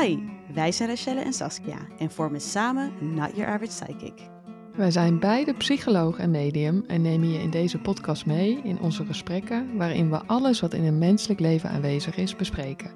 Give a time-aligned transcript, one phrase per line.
[0.00, 0.18] Hi,
[0.54, 4.28] wij zijn Rachelle en Saskia en vormen samen Not Your Average Psychic.
[4.76, 9.04] Wij zijn beide psycholoog en medium en nemen je in deze podcast mee in onze
[9.04, 12.90] gesprekken waarin we alles wat in een menselijk leven aanwezig is bespreken.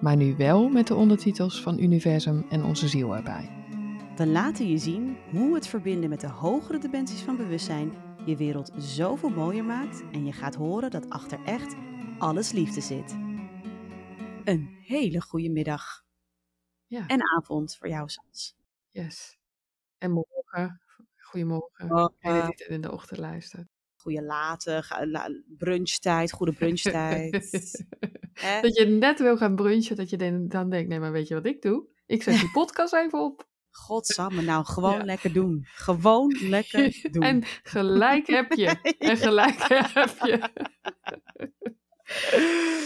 [0.00, 3.50] Maar nu wel met de ondertitels van Universum en onze ziel erbij.
[4.16, 7.92] We laten je zien hoe het verbinden met de hogere dimensies van bewustzijn
[8.24, 11.74] je wereld zoveel mooier maakt en je gaat horen dat achter echt
[12.18, 13.16] alles liefde zit.
[14.44, 16.06] Een hele goede middag
[16.88, 18.56] Ja, en avond voor jou, Sans.
[18.90, 19.38] yes.
[19.98, 20.80] En morgen,
[21.16, 21.86] goedemorgen.
[21.86, 22.16] Morgen.
[22.20, 23.68] En dit in de ochtend luistert.
[23.96, 24.84] Goede late,
[25.46, 27.32] brunchtijd, goede brunchtijd.
[28.62, 31.34] Dat je net wil gaan brunchen, dat je dan, dan denkt, nee maar weet je
[31.34, 31.86] wat ik doe?
[32.06, 33.48] Ik zet die podcast even op.
[33.70, 35.04] Godsamme, nou gewoon Ja.
[35.04, 35.64] lekker doen.
[35.64, 37.22] Gewoon lekker doen.
[37.22, 38.94] En gelijk heb je.
[38.98, 40.50] En gelijk heb je.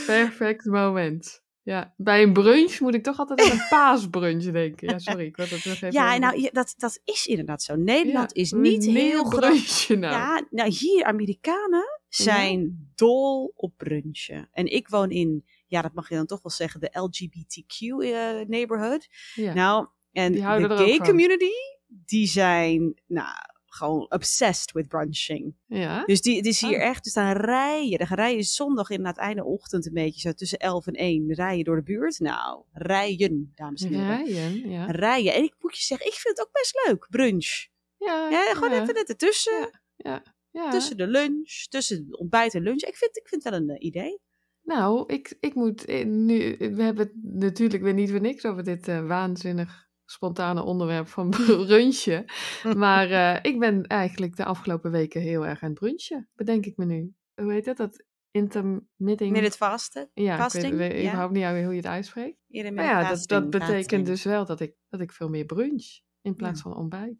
[0.06, 1.41] Perfect moment.
[1.64, 4.88] Ja, bij een brunch moet ik toch altijd aan een paasbrunch denken.
[4.88, 5.92] Ja, sorry, ik wil dat nog even...
[5.92, 7.76] ja, nou, dat, dat is inderdaad zo.
[7.76, 9.86] Nederland is niet heel groot.
[9.88, 10.00] nou?
[10.00, 14.48] Ja, nou hier, Amerikanen zijn dol op brunchen.
[14.52, 18.48] En ik woon in, ja, dat mag je dan toch wel zeggen, de LGBTQ eh,
[18.48, 19.08] neighborhood.
[19.34, 19.54] Ja.
[19.54, 20.40] Nou, en de
[20.76, 21.52] gay community,
[21.86, 23.34] die zijn, nou,
[23.74, 25.54] gewoon obsessed with brunching.
[25.66, 26.04] ja?
[26.04, 26.82] Dus die, het is hier Oh.
[26.82, 30.20] echt, dus dan rij je, dan rij je zondag in het einde ochtend een beetje,
[30.20, 32.18] zo tussen 11 en 1, rij je door de buurt.
[32.18, 34.24] Nou, rijden, dames en heren.
[34.24, 34.84] Rijden, ja.
[34.90, 35.34] Rijden.
[35.34, 37.66] En ik moet je zeggen, ik vind het ook best leuk, brunch.
[37.96, 39.80] Ja, Ja, gewoon ja, even net ertussen.
[39.96, 40.70] Ja, ja.
[40.70, 42.82] Tussen de lunch, tussen de ontbijt en lunch.
[42.82, 44.20] Ik vind, ik vind het wel een eh, idee.
[44.62, 46.56] Nou, ik, ik moet eh, nu...
[46.58, 51.30] We hebben het natuurlijk weer niet voor niks over dit eh, waanzinnig spontane onderwerp van
[51.30, 52.24] brunchen.
[52.76, 56.76] Maar eh, ik ben eigenlijk de afgelopen weken heel erg aan het brunchen, bedenk ik
[56.76, 57.14] me nu.
[57.34, 57.76] Hoe heet dat?
[57.76, 59.40] Dat intermitting...
[59.40, 60.10] Het vasten.
[60.14, 60.98] ja, ik weet, weet ja.
[60.98, 62.38] überhaupt niet hoe je het uitspreekt.
[62.48, 64.06] Maar ja, dat, dat betekent fasting.
[64.06, 66.70] dus wel dat ik, dat ik veel meer brunch in plaats Ja.
[66.70, 67.16] van ontbijt.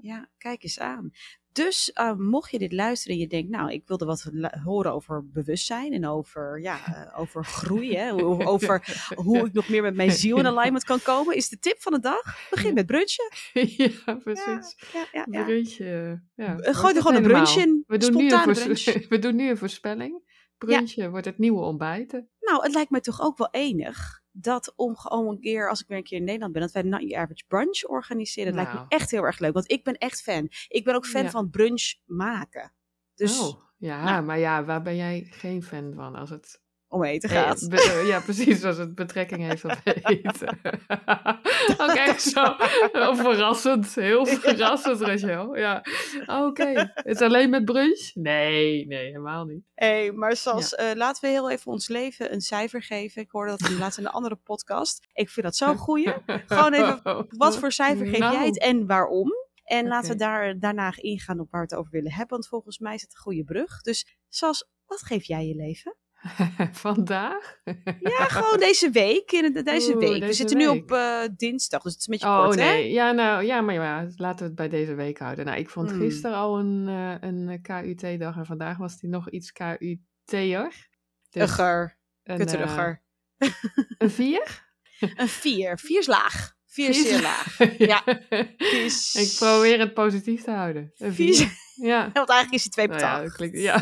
[0.00, 1.10] Ja, kijk eens aan.
[1.52, 4.30] Dus eh, mocht je dit luisteren en je denkt, nou, ik wilde wat
[4.64, 8.12] horen over bewustzijn en over, ja, eh, over groei, hè,
[8.46, 11.80] over hoe ik nog meer met mijn ziel in alignment kan komen, is de tip
[11.80, 12.50] van de dag.
[12.50, 13.30] Begin met brunchen.
[13.52, 14.76] ja, precies.
[14.92, 15.44] Ja, ja, ja.
[15.44, 16.58] Brunchen, ja.
[16.58, 17.84] Eh, Gooi er gewoon een brunch in.
[17.86, 20.30] We doen, nu een we doen nu een voorspelling.
[20.58, 22.28] Brunchen wordt het nieuwe ontbijten.
[22.42, 25.88] Nou, het lijkt mij toch ook wel enig dat om gewoon een keer, als ik
[25.88, 28.46] weer een keer in Nederland ben, dat wij Not Your Average Brunch organiseren.
[28.46, 28.86] Dat lijkt Nou.
[28.90, 30.48] me echt heel erg leuk, want ik ben echt fan.
[30.68, 31.30] Ik ben ook fan Ja.
[31.30, 32.72] van brunch maken.
[33.14, 34.24] Dus oh, ja, nou.
[34.24, 36.60] maar ja, waar ben jij geen fan van als het...
[36.92, 37.62] om eten gaat.
[37.62, 40.60] eh, ja, precies, als het betrekking heeft op eten.
[42.06, 42.54] Echt zo
[43.14, 45.56] verrassend, heel verrassend, Rachel.
[45.56, 45.84] Ja,
[46.26, 46.92] oké.
[46.94, 48.10] Het is alleen met brunch?
[48.14, 49.64] Nee, nee, helemaal niet.
[49.74, 53.22] Hé, maar zoals, eh, laten we heel even ons leven een cijfer geven.
[53.22, 55.06] Ik hoorde dat in laatst in een andere podcast.
[55.12, 56.12] Ik vind dat zo'n goeie.
[56.46, 58.34] Gewoon even, Wat voor cijfer geef Nou.
[58.34, 59.30] jij het en waarom?
[59.64, 60.24] En laten we Oké.
[60.24, 62.28] daar, daarna ingaan op waar we het over willen hebben.
[62.28, 63.80] Want volgens mij is het een goede brug.
[63.80, 65.96] Dus zoals, wat geef jij je leven?
[66.72, 67.58] Vandaag?
[68.00, 69.32] Ja, gewoon deze week.
[69.32, 70.22] In de, deze Oeh, week.
[70.24, 72.64] we zitten nu op eh, dinsdag, dus het is een beetje Oh kort, hè?
[72.64, 75.44] nee, ja, nou, ja, maar ja, laten we het bij deze week houden.
[75.44, 76.00] Nou, ik vond Hmm.
[76.00, 80.88] gisteren al een, eh, een KUT-dag en vandaag was die nog iets KUT'er.
[81.30, 83.02] Dus Ugger, een, kutterugger.
[83.38, 83.48] eh,
[83.98, 84.70] een vier?
[85.16, 85.78] Een vier.
[85.78, 86.54] Vier is laag.
[86.72, 87.78] Vier zeer laag.
[87.78, 88.06] Ja.
[88.58, 90.90] is- Ik probeer het positief te houden.
[90.94, 92.10] Vier Ja.
[92.12, 93.24] Want eigenlijk is hij Nou ja, 2,80.
[93.26, 93.76] dat klinkt, ja,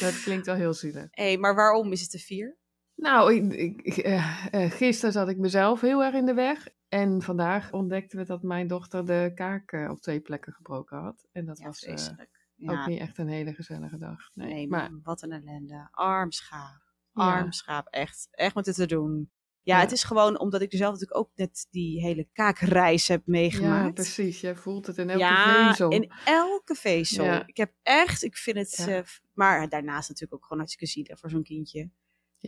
[0.00, 1.06] dat klinkt wel heel zielig.
[1.10, 2.56] Hé, maar waarom is het een vier?
[2.94, 3.52] Nou, ik,
[3.82, 6.68] ik, eh, eh, gisteren zat ik mezelf heel erg in de weg.
[6.88, 11.26] En vandaag ontdekten we dat mijn dochter de kaak eh, op twee plekken gebroken had.
[11.32, 12.30] En dat Ja, was vreselijk.
[12.66, 14.30] ook niet echt een hele gezellige dag.
[14.34, 15.88] Nee, nee, maar maar wat een ellende.
[15.90, 16.82] Arm schaap.
[17.12, 17.22] Ja.
[17.36, 18.28] Arm schaap, echt.
[18.30, 19.30] Echt met het te doen.
[19.68, 19.80] Ja, Ja.
[19.82, 23.32] het is gewoon omdat ik er zelf natuurlijk ook net die hele kaakreis heb ja,
[23.32, 23.94] meegemaakt.
[23.94, 24.40] precies.
[24.40, 25.90] Jij voelt het in elke ja, vezel.
[25.90, 27.24] in elke vezel.
[27.24, 27.46] Ja.
[27.46, 28.96] Ik heb echt, ik vind het, Ja.
[28.96, 29.02] eh,
[29.34, 31.80] maar daarnaast natuurlijk ook gewoon hartstikke zielig voor zo'n kindje.
[31.82, 31.90] Om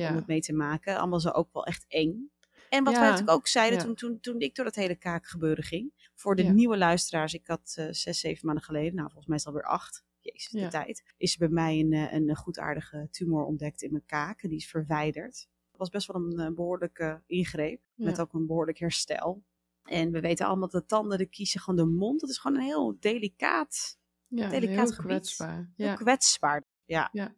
[0.03, 0.15] ja.
[0.15, 0.97] het mee te maken.
[0.99, 2.31] Allemaal zo ook wel echt eng.
[2.69, 3.01] En wat Ja.
[3.01, 3.85] wij natuurlijk ook zeiden Ja.
[3.85, 6.11] toen, toen, toen ik door dat hele kaakgebeuren ging.
[6.15, 6.53] Voor de Ja.
[6.53, 9.69] nieuwe luisteraars, ik had eh, zes, zeven maanden geleden, nou volgens mij is het alweer
[9.71, 10.05] acht.
[10.21, 10.69] Jezus, de Ja.
[10.69, 11.03] tijd.
[11.17, 14.43] Is er bij mij een, eh, een goedaardige tumor ontdekt in mijn kaak.
[14.43, 15.49] En die is verwijderd.
[15.81, 17.81] Was best wel een eh, behoorlijke ingreep.
[17.95, 19.43] Met ook een behoorlijk herstel.
[19.85, 22.21] En we weten allemaal dat de tanden, de kiezen, gewoon de mond.
[22.21, 25.07] Dat is gewoon een heel delicaat, ja, delicaat heel gebied.
[25.11, 25.71] kwetsbaar.
[25.77, 25.95] heel Ja.
[25.95, 26.65] kwetsbaar.
[26.85, 27.09] Ja.
[27.13, 27.35] Ja.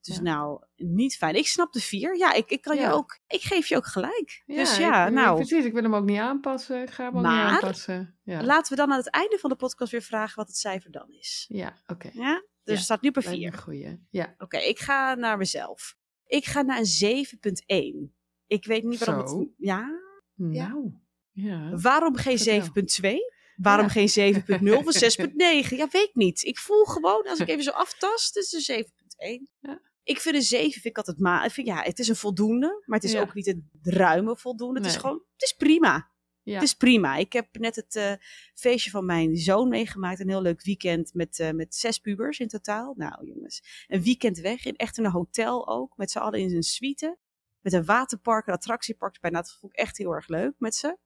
[0.00, 0.22] Dus Ja.
[0.22, 1.34] nou, niet fijn.
[1.34, 2.16] Ik snap de vier.
[2.16, 4.42] Ja, ik, ik kan je ook, ik geef je ook gelijk.
[4.46, 6.82] Ja, dus ja, ik- nou, Precies, ik wil hem ook niet aanpassen.
[6.82, 8.18] Ik ga hem ook Maar- niet aanpassen.
[8.22, 10.90] Ja, laten we dan aan het einde van de podcast weer vragen wat het cijfer
[10.90, 11.44] dan is.
[11.48, 12.10] ja oké.
[12.12, 12.44] Ja?
[12.62, 13.52] Dus het staat nu 4.
[13.52, 14.06] een goeie.
[14.10, 14.34] Ja.
[14.38, 15.96] Oké, ik ga naar mezelf.
[16.34, 17.26] Ik ga naar een
[18.08, 18.12] 7,1.
[18.46, 19.38] Ik weet niet waarom Zo.
[19.38, 19.48] het...
[19.56, 20.00] Ja,
[20.34, 20.92] Nou,
[21.32, 21.70] ja.
[21.80, 23.14] Waarom geen Vertel.
[23.14, 23.16] 7.2?
[23.56, 23.92] Waarom Ja.
[24.06, 24.08] geen
[24.68, 25.76] 7.0 of 6.9?
[25.76, 26.42] Ja, weet ik niet.
[26.42, 29.46] Ik voel gewoon, als ik even zo aftast, het is een 7.1.
[29.60, 29.80] Ja.
[30.02, 31.44] Ik vind een 7 vind ik altijd ma.
[31.44, 33.20] Ik vind, ja, het is een voldoende, maar het is Ja.
[33.20, 34.80] ook niet een ruime voldoende.
[34.80, 36.10] Het is gewoon, het is prima.
[36.44, 36.54] Ja.
[36.54, 37.16] Het is prima.
[37.16, 38.12] Ik heb net het eh,
[38.54, 40.20] feestje van mijn zoon meegemaakt.
[40.20, 42.94] Een heel leuk weekend met, eh, met zes pubers in totaal.
[42.96, 44.64] Nou jongens, een weekend weg.
[44.64, 45.96] In, echt in een hotel ook.
[45.96, 47.18] Met z'n allen in een suite.
[47.60, 49.30] Met een waterpark, een attractiepark erbij.
[49.30, 50.98] Nou, dat vond ik echt heel erg leuk met ze.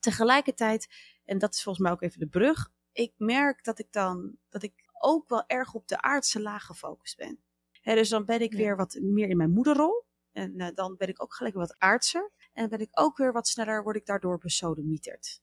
[0.00, 0.88] Tegelijkertijd,
[1.24, 2.70] en dat is volgens mij ook even de brug.
[2.92, 7.16] Ik merk dat ik dan, dat ik ook wel erg op de aardse laag gefocust
[7.16, 7.38] ben.
[7.82, 8.58] Dus dan ben ik Ja.
[8.58, 10.04] weer wat meer in mijn moederrol.
[10.32, 12.30] En eh, dan ben ik ook gelijk wat aardser.
[12.54, 15.42] En ben ik ook weer wat sneller, word ik daardoor besodemieterd.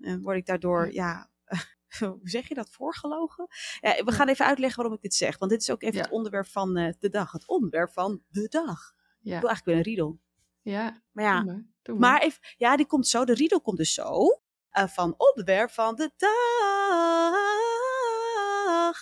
[0.00, 1.30] En word ik daardoor, ja,
[1.98, 3.46] hoe zeg je dat, voorgelogen?
[3.80, 5.38] Ja, we gaan even uitleggen waarom ik dit zeg.
[5.38, 6.02] Want dit is ook even Ja.
[6.02, 7.32] het onderwerp van eh, de dag.
[7.32, 8.92] Het onderwerp van de dag.
[9.20, 9.40] Ik Ja.
[9.40, 10.20] wil eigenlijk weer een riedel.
[10.62, 11.02] Ja.
[11.12, 11.64] Maar ja, Doe maar.
[11.82, 12.10] Doe maar.
[12.10, 13.24] maar even, ja, die komt zo.
[13.24, 14.26] De riedel komt dus zo.
[14.70, 17.40] eh, van onderwerp van de dag.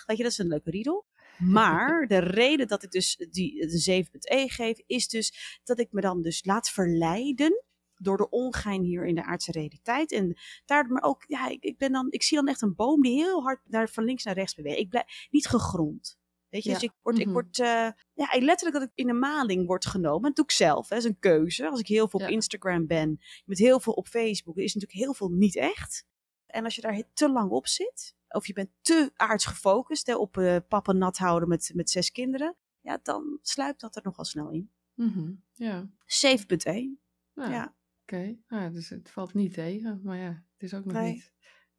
[0.05, 1.05] Weet je, dat is een leuke riedel.
[1.41, 4.03] Maar de reden dat ik dus die, de
[4.47, 7.63] 7.1 geef, is dus dat ik me dan dus laat verleiden
[7.95, 10.11] door de ongein hier in de aardse realiteit.
[10.11, 13.01] En daar maar ook, ja, ik, ik, ben dan, ik zie dan echt een boom
[13.01, 14.77] die heel hard naar, van links naar rechts beweegt.
[14.79, 16.19] Ik blijf niet gegrond.
[16.49, 16.75] Weet je, Ja.
[16.75, 17.33] dus ik word, ik Mhm.
[17.33, 17.67] word eh,
[18.13, 20.21] ja, letterlijk dat ik in de maling word genomen.
[20.21, 20.95] Dat doe ik zelf, hè.
[20.95, 21.69] dat is een keuze.
[21.69, 22.27] Als ik heel veel op.
[22.29, 26.05] Instagram ben, met heel veel op Facebook, is natuurlijk heel veel niet echt.
[26.45, 30.15] En als je daar te lang op zit, of je bent te aards gefocust hè,
[30.15, 34.25] op eh papa nat houden met, met zes kinderen, ja, dan sluipt dat er nogal
[34.25, 34.71] snel in.
[34.93, 35.31] Mhm.
[35.53, 35.89] Ja.
[36.05, 36.99] 7.1.
[37.33, 37.75] Nou, Ja.
[38.01, 38.37] Oké.
[38.47, 39.99] Nou, dus het valt niet tegen.
[40.03, 41.11] Maar ja, het is ook nog Nee.
[41.13, 41.33] niet.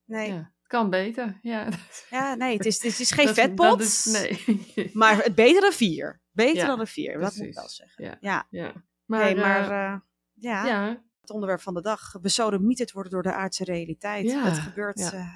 [0.05, 0.35] Nee, Ja.
[0.35, 0.41] ja.
[0.59, 1.39] Het kan beter.
[1.43, 1.69] Ja.
[2.35, 4.91] nee het, is, het is geen Dat vetpot, dat is- nee.
[4.93, 6.21] maar het beter dan vier.
[6.31, 7.55] Beter Ja, dan een vier, dat moet ik precies.
[7.57, 8.05] wel zeggen.
[8.05, 8.17] Ja.
[8.21, 8.73] Ja, ja.
[9.05, 10.01] maar, Maar, maar eh, eh,
[10.33, 11.03] ja, ja.
[11.21, 14.31] het onderwerp van de dag, besodemieterd worden door de aardse realiteit.
[14.31, 15.35] Ja, het, gebeurt, ja.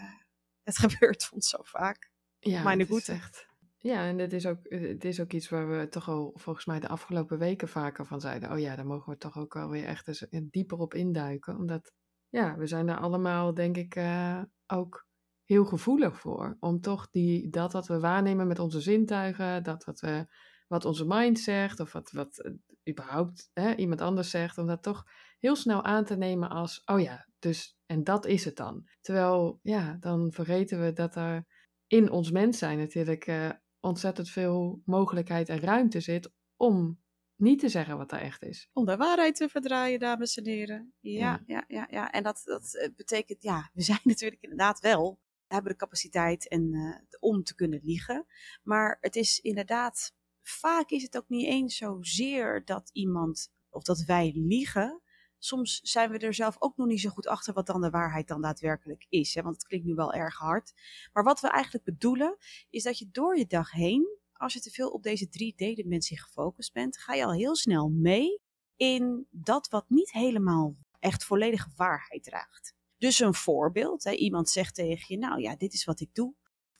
[0.66, 2.10] Het gebeurt ons zo vaak.
[2.38, 3.12] Ja, is Güte.
[3.12, 3.46] echt.
[3.78, 6.80] Ja, en het is, ook, het is ook iets waar we toch al volgens mij
[6.80, 8.52] de afgelopen weken vaker van zeiden.
[8.52, 11.56] Oh ja, daar mogen we toch ook wel weer echt eens dieper op induiken.
[11.56, 11.92] Omdat,
[12.28, 15.06] ja, we zijn er allemaal denk ik eh, ook
[15.44, 16.56] heel gevoelig voor.
[16.60, 20.26] Om toch die, dat wat we waarnemen met onze zintuigen, dat wat, we,
[20.68, 22.52] wat onze mind zegt, of wat, wat eh,
[22.88, 25.04] überhaupt hè, iemand anders zegt, om dat toch
[25.46, 28.88] heel snel aan te nemen als, oh ja, dus, en dat is het dan.
[29.00, 31.46] Terwijl, ja, dan vergeten we dat er
[31.86, 33.50] in ons mens zijn natuurlijk eh,
[33.80, 37.00] ontzettend veel mogelijkheid en ruimte zit om
[37.36, 38.68] niet te zeggen wat er echt is.
[38.72, 40.94] Om de waarheid te verdraaien, dames en heren.
[41.00, 41.42] Ja, Ja.
[41.46, 41.86] ja, ja.
[41.90, 42.10] ja.
[42.12, 46.48] En dat, dat eh, betekent, ja, we zijn natuurlijk inderdaad wel, we hebben de capaciteit
[46.48, 48.26] en, eh, om te kunnen liegen.
[48.62, 54.04] Maar het is inderdaad, vaak is het ook niet eens zozeer dat iemand, of dat
[54.04, 55.00] wij liegen.
[55.38, 58.28] Soms zijn we er zelf ook nog niet zo goed achter wat dan de waarheid
[58.28, 59.34] dan daadwerkelijk is.
[59.34, 59.42] Hè?
[59.42, 60.72] Want het klinkt nu wel erg hard.
[61.12, 62.36] Maar wat we eigenlijk bedoelen,
[62.70, 66.72] is dat je door je dag heen, als je te veel op deze 3D-dimensie gefocust
[66.72, 68.40] bent, ga je al heel snel mee
[68.76, 72.74] in dat wat niet helemaal echt volledige waarheid draagt.
[72.98, 76.34] Dus een voorbeeld, hè, iemand zegt tegen je, nou ja, dit is wat ik doe.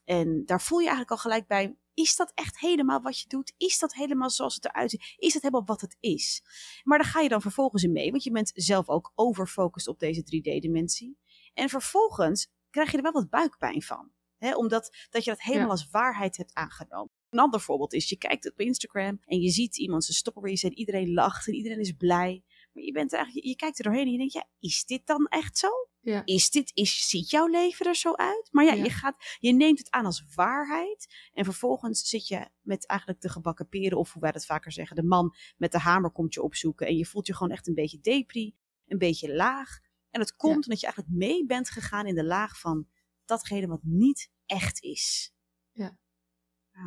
[0.04, 3.52] En daar voel je eigenlijk al gelijk bij, is dat echt helemaal wat je doet?
[3.56, 5.14] Is dat helemaal zoals het eruit ziet?
[5.16, 6.42] Is dat helemaal wat het is?
[6.84, 9.98] Maar daar ga je dan vervolgens in mee, want je bent zelf ook overfocust op
[9.98, 11.18] deze 3D-dimensie.
[11.54, 14.10] En vervolgens krijg je er wel wat buikpijn van.
[14.36, 15.72] Hè, omdat dat je dat helemaal Ja.
[15.72, 17.10] als waarheid hebt aangenomen.
[17.30, 20.72] Een ander voorbeeld is, je kijkt op Instagram en je ziet iemand zijn stories en
[20.78, 22.44] iedereen lacht en iedereen is blij.
[22.76, 25.26] Maar je, bent eigenlijk, je kijkt er doorheen en je denkt, ja, is dit dan
[25.26, 25.68] echt zo?
[26.00, 28.48] Ja, Is dit, is, ziet jouw leven er zo uit?
[28.50, 28.84] Maar ja, Ja.
[28.84, 33.28] Je, gaat, je neemt het aan als waarheid en vervolgens zit je met eigenlijk de
[33.28, 36.42] gebakken peren, of hoe wij dat vaker zeggen, de man met de hamer komt je
[36.42, 38.56] opzoeken en je voelt je gewoon echt een beetje depri,
[38.86, 39.78] een beetje laag.
[40.10, 40.60] En het komt Ja.
[40.60, 42.88] omdat je eigenlijk mee bent gegaan in de laag van
[43.24, 45.34] datgene wat niet echt is.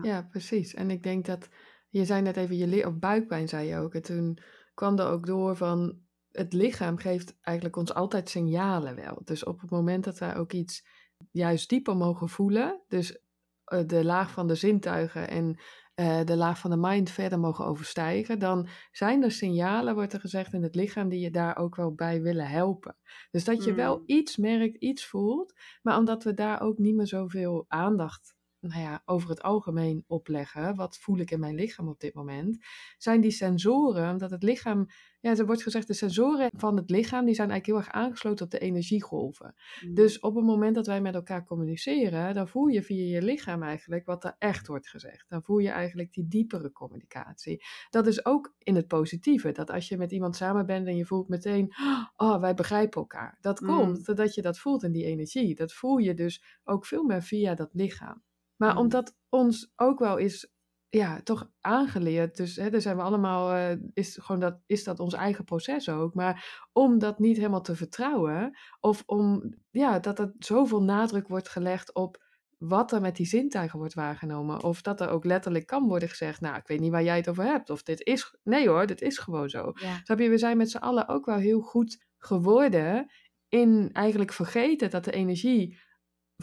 [0.01, 0.73] ja, precies.
[0.73, 1.47] En ik denk dat,
[1.89, 3.93] je zei net even, je of buikpijn zei je ook.
[3.93, 4.39] En toen
[4.79, 5.99] kwam er ook door van,
[6.31, 9.21] het lichaam geeft eigenlijk ons altijd signalen wel.
[9.23, 10.85] Dus op het moment dat wij ook iets
[11.31, 13.19] juist dieper mogen voelen, dus
[13.63, 15.59] eh, de laag van de zintuigen en
[15.93, 20.19] eh, de laag van de mind verder mogen overstijgen, dan zijn er signalen, wordt er
[20.19, 22.97] gezegd in het lichaam, die je daar ook wel bij willen helpen.
[23.31, 24.03] Dus dat je wel Mm.
[24.05, 29.01] iets merkt, iets voelt, maar omdat we daar ook niet meer zoveel aandacht nou ja,
[29.05, 30.75] over het algemeen opleggen.
[30.75, 32.57] Wat voel ik in mijn lichaam op dit moment?
[32.97, 34.85] Zijn die sensoren, dat het lichaam,
[35.19, 38.45] ja, er wordt gezegd, de sensoren van het lichaam, die zijn eigenlijk heel erg aangesloten
[38.45, 39.53] op de energiegolven.
[39.81, 39.93] Mm.
[39.93, 43.63] Dus op het moment dat wij met elkaar communiceren, dan voel je via je lichaam
[43.63, 45.29] eigenlijk wat er echt wordt gezegd.
[45.29, 47.63] Dan voel je eigenlijk die diepere communicatie.
[47.89, 51.05] Dat is ook in het positieve, dat als je met iemand samen bent en je
[51.05, 51.73] voelt meteen,
[52.15, 53.37] oh, wij begrijpen elkaar.
[53.41, 53.67] Dat Mm.
[53.67, 55.55] komt doordat je dat voelt in die energie.
[55.55, 58.23] Dat voel je dus ook veel meer via dat lichaam.
[58.59, 58.77] Maar Mm.
[58.77, 60.51] omdat ons ook wel is,
[60.89, 64.99] ja, toch aangeleerd, dus hè, daar zijn we allemaal, eh, is, gewoon dat, is dat
[64.99, 66.13] ons eigen proces ook.
[66.13, 71.49] Maar om dat niet helemaal te vertrouwen, of om, ja, dat er zoveel nadruk wordt
[71.49, 74.63] gelegd op wat er met die zintuigen wordt waargenomen.
[74.63, 77.29] Of dat er ook letterlijk kan worden gezegd, nou, ik weet niet waar jij het
[77.29, 77.69] over hebt.
[77.69, 79.71] Of dit is, nee hoor, dit is gewoon zo.
[79.75, 79.99] Ja.
[80.03, 83.11] Snap je, we zijn met z'n allen ook wel heel goed geworden
[83.47, 85.79] in eigenlijk vergeten dat de energie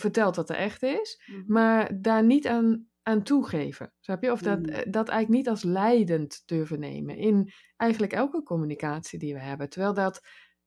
[0.00, 1.42] vertelt wat er echt is, Mhm.
[1.52, 3.92] maar daar niet aan, aan toegeven.
[4.00, 4.32] Snap je?
[4.32, 4.64] Of dat, Mm.
[4.64, 9.68] eh, dat eigenlijk niet als leidend durven nemen in eigenlijk elke communicatie die we hebben.
[9.68, 10.20] Terwijl dat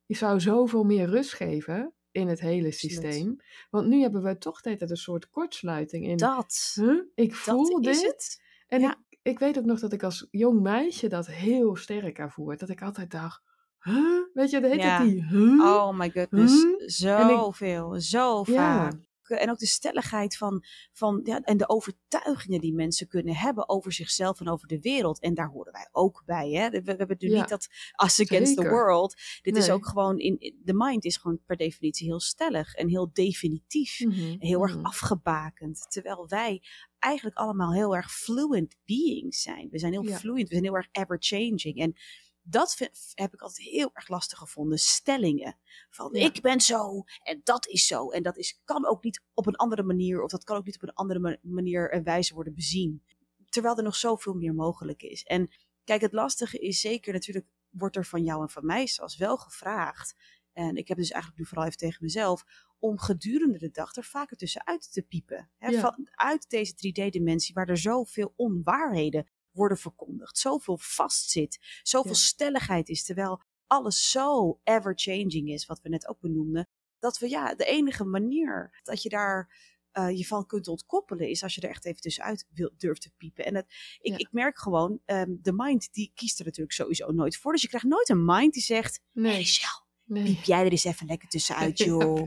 [0.06, 3.36] je zou zoveel meer rust geven in het hele systeem.
[3.70, 6.18] Want nu hebben we toch tijd een soort kortsluiting in.
[6.18, 7.02] Dat, Huh?
[7.16, 8.12] Ik voel dat is dit.
[8.12, 8.42] het.
[8.68, 8.96] En Ja.
[9.10, 12.58] ik, ik weet ook nog dat ik als jong meisje dat heel sterk ervoer.
[12.58, 13.42] Dat ik altijd dacht,
[13.80, 14.22] huh?
[14.34, 15.04] Weet je, de hele Ja.
[15.04, 15.60] die huh?
[15.66, 16.66] Oh my goodness.
[16.86, 18.92] Zoveel, zo Ja.
[19.30, 19.40] Vaak.
[19.40, 23.92] En ook de stelligheid van, van ja, en de overtuigingen die mensen kunnen hebben over
[23.94, 25.20] zichzelf en over de wereld.
[25.20, 26.50] En daar horen wij ook bij.
[26.50, 26.70] Hè?
[26.70, 27.40] We, we hebben nu Ja.
[27.40, 27.68] niet dat
[28.06, 29.16] us against the world.
[29.42, 33.10] Dit is ook gewoon, in, de mind is gewoon per definitie heel stellig en heel
[33.14, 34.00] definitief.
[34.00, 34.86] Mhm, Heel erg mhm.
[34.86, 35.86] afgebakend.
[35.92, 36.62] Terwijl wij
[37.00, 39.70] eigenlijk allemaal heel erg fluent beings zijn.
[39.70, 40.18] We zijn heel Ja.
[40.18, 41.78] fluent, we zijn heel erg ever-changing.
[41.78, 41.96] En
[42.42, 44.78] dat vind- heb ik altijd heel erg lastig gevonden.
[44.80, 45.58] Stellingen.
[45.90, 46.26] Van Ja.
[46.26, 48.10] ik ben zo en dat is zo.
[48.10, 50.22] En dat is, kan ook niet op een andere manier.
[50.24, 53.04] Of dat kan ook niet op een andere ma- manier en wijze worden bezien.
[53.50, 55.24] Terwijl er nog zoveel meer mogelijk is.
[55.24, 55.50] En
[55.84, 57.46] kijk, het lastige is zeker natuurlijk.
[57.70, 60.16] Wordt er van jou en van mij zelfs wel gevraagd.
[60.54, 62.46] En ik heb dus eigenlijk nu vooral even tegen mezelf.
[62.80, 65.50] Om gedurende de dag er vaker tussenuit te piepen.
[65.58, 65.80] Hè, Ja.
[65.80, 69.28] van, uit deze 3D-dimensie waar er zoveel onwaarheden
[69.60, 70.38] worden verkondigd.
[70.38, 71.60] Zoveel vastzit.
[71.84, 72.18] Zoveel Ja.
[72.18, 73.04] stelligheid is.
[73.04, 76.68] Terwijl alles zo ever-changing is, wat we net ook benoemden.
[77.00, 81.44] Dat we ja, de enige manier dat je daar eh, je van kunt ontkoppelen is
[81.44, 83.46] als je er echt even tussenuit wil, durft te piepen.
[83.46, 83.66] En het,
[84.02, 84.18] ik, Ja.
[84.18, 87.52] ik merk gewoon, ehm, de mind die kiest er natuurlijk sowieso nooit voor.
[87.52, 90.24] Dus je krijgt nooit een mind die zegt, hey Nee, Michelle, nee.
[90.24, 92.18] piep jij er eens even lekker tussenuit joh.
[92.18, 92.24] Ja,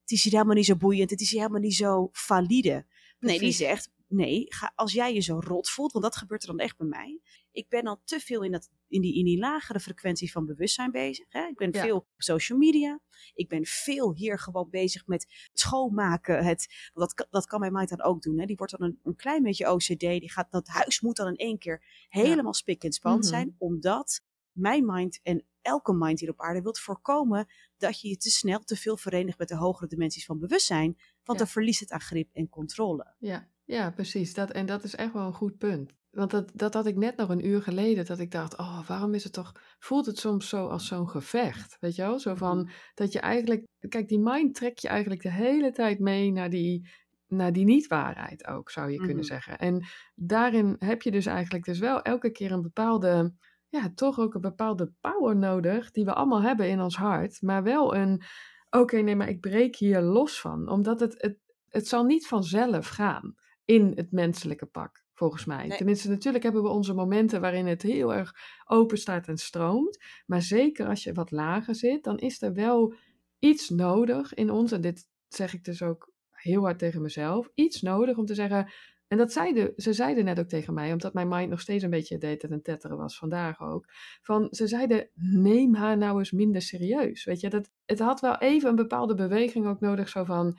[0.00, 2.86] het is hier helemaal niet zo boeiend, het is hier helemaal niet zo valide.
[3.18, 6.48] Nee, die zegt, nee, ga, als jij je zo rot voelt, want dat gebeurt er
[6.48, 7.20] dan echt bij mij.
[7.50, 10.90] Ik ben al te veel in, dat, in, die, in die lagere frequentie van bewustzijn
[10.90, 11.26] bezig.
[11.28, 11.46] Hè?
[11.46, 11.82] Ik ben Ja.
[11.82, 13.00] veel op social media.
[13.34, 16.44] Ik ben veel hier gewoon bezig met schoonmaken.
[16.44, 18.38] Het, want dat, kan- dat kan mijn mind dan ook doen.
[18.38, 18.46] Hè?
[18.46, 20.00] Die wordt dan een, een klein beetje OCD.
[20.00, 23.22] Die gaat, dat huis moet dan in één keer helemaal spik en span Mhm.
[23.26, 23.54] zijn.
[23.58, 24.20] Omdat
[24.52, 27.46] mijn mind en elke mind hier op aarde wil voorkomen
[27.76, 30.96] dat je je te snel te veel verenigt met de hogere dimensies van bewustzijn.
[31.24, 31.44] Want Ja.
[31.44, 33.14] dan verliest het aan grip en controle.
[33.18, 34.34] Ja, ja, precies.
[34.34, 35.92] Dat, en dat is echt wel een goed punt.
[36.10, 39.14] Want dat, dat had ik net nog een uur geleden, dat ik dacht, oh, waarom
[39.14, 42.18] is het toch, voelt het soms zo als zo'n gevecht, weet je wel?
[42.18, 46.32] Zo van, dat je eigenlijk, kijk, die mind trekt je eigenlijk de hele tijd mee
[46.32, 46.88] naar die,
[47.26, 49.06] naar die niet-waarheid ook, zou je Mhm.
[49.06, 49.58] kunnen zeggen.
[49.58, 49.84] En
[50.14, 53.34] daarin heb je dus eigenlijk dus wel elke keer een bepaalde,
[53.68, 57.62] ja, toch ook een bepaalde power nodig, die we allemaal hebben in ons hart, maar
[57.62, 58.22] wel een,
[58.70, 62.88] oké, nee, maar ik breek hier los van, omdat het, het, het zal niet vanzelf
[62.88, 63.34] gaan
[63.68, 65.66] in het menselijke pak, volgens mij.
[65.66, 65.76] Nee.
[65.76, 68.34] Tenminste, natuurlijk hebben we onze momenten waarin het heel erg
[68.64, 69.98] open staat en stroomt.
[70.26, 72.94] Maar zeker als je wat lager zit, dan is er wel
[73.38, 74.72] iets nodig in ons.
[74.72, 77.50] En dit zeg ik dus ook heel hard tegen mezelf.
[77.54, 78.72] Iets nodig om te zeggen.
[79.08, 81.90] En dat zeiden, ze zeiden net ook tegen mij, omdat mijn mind nog steeds een
[81.90, 83.84] beetje deed en tetteren was, vandaag ook.
[84.22, 87.24] Van, ze zeiden, neem haar nou eens minder serieus.
[87.24, 90.58] Weet je, dat, het had wel even een bepaalde beweging ook nodig, zo van,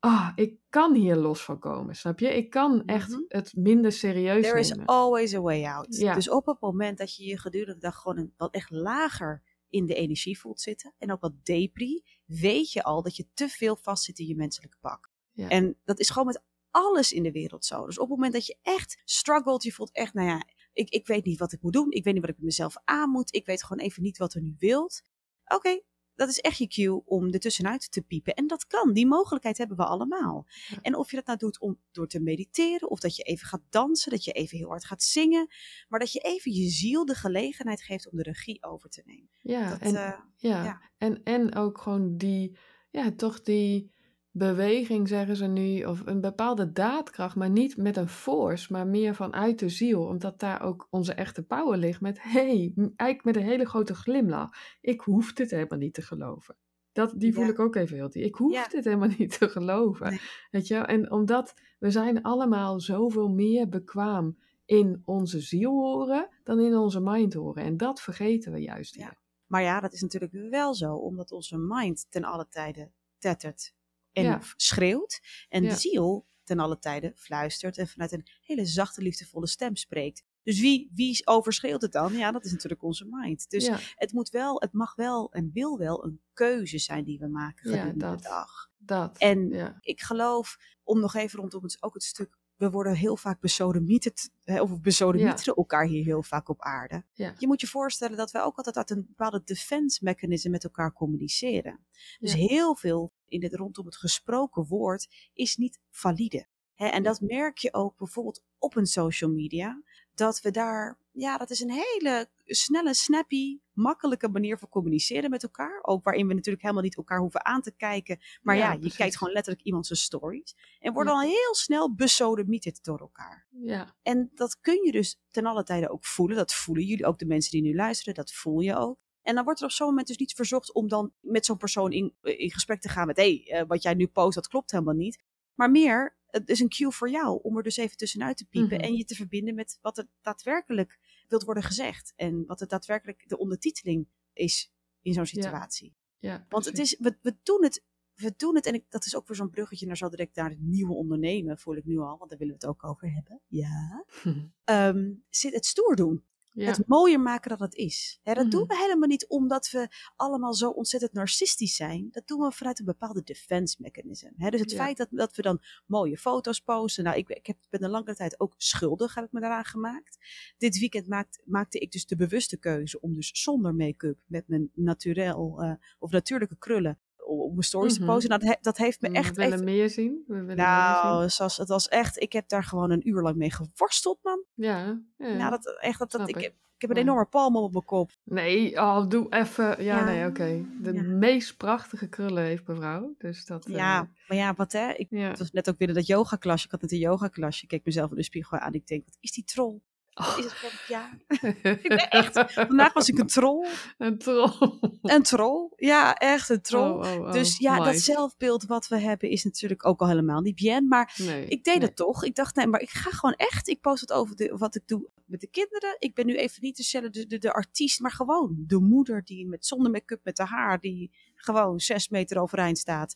[0.00, 2.36] ah, ik kan hier los van komen, snap je?
[2.36, 3.20] Ik kan echt Mhm.
[3.28, 5.96] het minder serieus There is always a way out.
[5.96, 6.14] Ja.
[6.14, 9.42] Dus op het moment dat je je gedurende de dag gewoon een, wat echt lager
[9.68, 10.94] in de energie voelt zitten.
[10.98, 12.04] En ook wat depri.
[12.26, 15.10] Weet je al dat je te veel vastzit in je menselijke pak.
[15.32, 15.48] Ja.
[15.48, 17.86] En dat is gewoon met alles in de wereld zo.
[17.86, 19.62] Dus op het moment dat je echt struggelt.
[19.62, 20.42] Je voelt echt, nou ja,
[20.72, 21.90] ik, ik weet niet wat ik moet doen.
[21.90, 23.34] Ik weet niet wat ik met mezelf aan moet.
[23.34, 25.02] Ik weet gewoon even niet wat er nu wilt.
[25.44, 25.80] Oké,
[26.14, 28.34] dat is echt je cue om er tussenuit te piepen.
[28.34, 28.92] En dat kan.
[28.92, 30.46] Die mogelijkheid hebben we allemaal.
[30.68, 30.78] Ja.
[30.80, 33.62] En of je dat nou doet om, door te mediteren, of dat je even gaat
[33.70, 35.46] dansen, dat je even heel hard gaat zingen,
[35.88, 39.30] maar dat je even je ziel de gelegenheid geeft om de regie over te nemen.
[39.40, 40.64] Ja, Dat, en, eh, ja.
[40.64, 40.80] ja.
[40.98, 42.56] En, en ook gewoon die,
[42.90, 43.90] ja, toch die,
[44.32, 49.14] beweging, zeggen ze nu, of een bepaalde daadkracht, maar niet met een force, maar meer
[49.14, 50.02] vanuit de ziel.
[50.06, 54.50] Omdat daar ook onze echte power ligt met, hey, eigenlijk met een hele grote glimlach.
[54.80, 56.56] Ik hoef dit helemaal niet te geloven.
[56.92, 57.50] Dat, die voel Ja.
[57.50, 58.24] ik ook even heel diep.
[58.24, 58.68] Ik hoef Ja.
[58.68, 60.08] dit helemaal niet te geloven.
[60.08, 60.20] Nee.
[60.50, 60.76] Weet je?
[60.76, 67.00] En omdat we zijn allemaal zoveel meer bekwaam in onze ziel horen dan in onze
[67.00, 67.62] mind horen.
[67.62, 69.02] En dat vergeten we juist Ja.
[69.02, 69.18] hier.
[69.46, 73.74] Maar ja, dat is natuurlijk wel zo, omdat onze mind ten alle tijden tettert
[74.12, 74.40] en Ja.
[74.56, 75.20] schreeuwt.
[75.48, 75.68] En Ja.
[75.70, 80.22] de ziel ten alle tijden fluistert en vanuit een hele zachte, liefdevolle stem spreekt.
[80.42, 82.12] Dus wie, wie overschreeuwt het dan?
[82.12, 83.50] Ja, dat is natuurlijk onze mind.
[83.50, 87.18] Dus ja, het moet wel, het mag wel en wil wel een keuze zijn die
[87.18, 88.18] we maken Ja, gedurende dat.
[88.22, 88.70] de dag.
[88.78, 89.18] dat.
[89.18, 89.78] En ja.
[89.80, 94.30] ik geloof, om nog even rondom het, ook het stuk, we worden heel vaak besodemieterd,
[94.44, 97.04] of besodemieteren elkaar hier heel vaak op aarde.
[97.12, 97.34] Ja.
[97.38, 100.92] Je moet je voorstellen dat wij ook altijd uit een bepaalde defense mechanism met elkaar
[100.92, 101.86] communiceren.
[102.18, 102.38] Dus Ja.
[102.38, 106.46] heel veel in het, rondom het gesproken woord is niet valide.
[106.74, 109.82] En dat merk je ook bijvoorbeeld op een social media.
[110.14, 115.42] Dat we daar, ja, dat is een hele snelle, snappy, makkelijke manier van communiceren met
[115.42, 115.78] elkaar.
[115.82, 118.18] Ook waarin we natuurlijk helemaal niet elkaar hoeven aan te kijken.
[118.42, 118.96] Maar ja, Ja, je precies.
[118.96, 120.56] kijkt gewoon letterlijk iemand zijn stories.
[120.80, 121.14] En wordt Ja.
[121.20, 123.46] dan heel snel besodemieterd door elkaar.
[123.50, 126.36] Ja, En dat kun je dus ten alle tijde ook voelen.
[126.36, 128.98] Dat voelen jullie, ook de mensen die nu luisteren, dat voel je ook.
[129.30, 131.92] En dan wordt er op zo'n moment dus niet verzocht om dan met zo'n persoon
[131.92, 133.16] in, in gesprek te gaan met...
[133.16, 135.22] hé, hey, eh, wat jij nu post, dat klopt helemaal niet.
[135.54, 138.76] Maar meer, het is een cue voor jou om er dus even tussenuit te piepen...
[138.76, 138.86] Mhm.
[138.86, 142.12] en je te verbinden met wat er daadwerkelijk wilt worden gezegd.
[142.16, 144.72] En wat er daadwerkelijk de ondertiteling is
[145.02, 145.94] in zo'n situatie.
[146.18, 146.46] ja.
[146.48, 147.84] Want het is, we, we doen het,
[148.14, 150.50] we doen het, en ik, dat is ook weer zo'n bruggetje naar zo direct naar
[150.50, 153.40] het nieuwe ondernemen, voel ik nu al, want daar willen we het ook over hebben.
[153.46, 154.04] Ja.
[154.64, 156.24] Ehm, zit het stoer doen.
[156.52, 156.66] Ja.
[156.70, 158.18] Het mooier maken dan het is.
[158.22, 158.70] Hè, dat doen Mhm.
[158.72, 162.08] we helemaal niet omdat we allemaal zo ontzettend narcistisch zijn.
[162.10, 164.28] Dat doen we vanuit een bepaalde defense mechanism.
[164.36, 164.76] Hè, dus het Ja.
[164.76, 167.04] feit dat, dat we dan mooie foto's posten.
[167.04, 170.18] Nou, ik, ik heb, ben een lange tijd ook schuldig, heb ik me daaraan gemaakt.
[170.58, 174.70] Dit weekend maakt, maakte ik dus de bewuste keuze om dus zonder make-up, met mijn
[174.74, 176.98] naturel, eh, of natuurlijke krullen,
[177.38, 178.06] op mijn stories Mhm.
[178.06, 178.28] te posten.
[178.30, 179.64] Nou, dat, he- dat heeft me we echt willen even...
[179.64, 180.24] meer zien.
[180.26, 181.30] We willen meer Nou, zien.
[181.30, 184.44] zoals, het was echt, ik heb daar gewoon een uur lang mee geworsteld, man.
[184.54, 185.34] Ja, ja.
[185.34, 186.42] Nou, dat, echt, dat, ik, ik.
[186.42, 188.10] heb, ik heb een enorme palm op mijn kop.
[188.24, 189.64] Nee, oh, doe even.
[189.64, 190.04] Ja, Ja.
[190.04, 190.64] nee, oké.
[190.82, 191.02] De Ja.
[191.02, 193.14] meest prachtige krullen heeft mevrouw.
[193.18, 193.66] Dus dat.
[193.66, 194.92] eh, Ja, maar ja, wat hè?
[194.92, 196.64] Ik, het was net ook weer dat yogaklasje.
[196.64, 197.62] Ik had net een yogaklasje.
[197.62, 198.72] Ik keek mezelf in de spiegel aan.
[198.72, 199.80] Ik denk, wat is die troll?
[200.26, 200.84] Wat is het?
[200.88, 201.10] Ja,
[201.82, 202.52] ik ben echt.
[202.52, 203.66] Vandaag was ik een troll.
[203.98, 204.78] Een troll.
[205.02, 205.70] Een troll.
[205.76, 206.90] Ja, echt een troll.
[206.90, 210.40] Oh, oh, oh, dus ja, dat zelfbeeld wat we hebben is natuurlijk ook al helemaal
[210.40, 210.88] niet bien.
[210.88, 211.86] Maar Nee, ik deed nee.
[211.86, 212.24] het toch.
[212.24, 213.68] Ik dacht, nee, maar ik ga gewoon echt.
[213.68, 215.96] Ik post het over de, wat ik doe met de kinderen.
[215.98, 219.46] Ik ben nu even niet de, de, de, de artiest, maar gewoon de moeder die
[219.46, 223.14] met zonder make-up met haar haar, die gewoon zes meter overeind staat.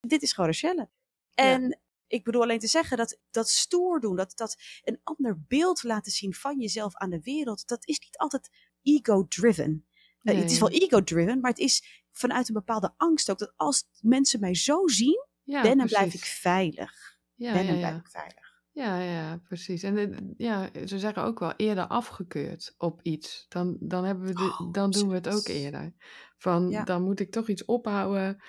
[0.00, 0.88] Dit is gewoon Rochelle.
[1.34, 1.78] En
[2.12, 6.12] ik bedoel alleen te zeggen dat dat stoer doen, dat, dat een ander beeld laten
[6.12, 8.50] zien van jezelf aan de wereld, dat is niet altijd
[8.82, 9.86] ego-driven.
[10.22, 13.38] Eh, het is wel ego-driven, maar het is vanuit een bepaalde angst ook.
[13.38, 17.18] Dat als mensen mij zo zien, Ja, dan blijf ik veilig.
[17.34, 18.50] Ja, dan ja, blijf ik veilig.
[18.72, 19.82] Ja, ja, precies.
[19.82, 23.46] En eh, ja, ze zeggen ook wel eerder afgekeurd op iets.
[23.48, 25.94] Dan, dan, hebben we de, Oh, dan doen we het ook eerder.
[26.36, 26.84] Van Ja.
[26.84, 28.42] dan moet ik toch iets ophouden.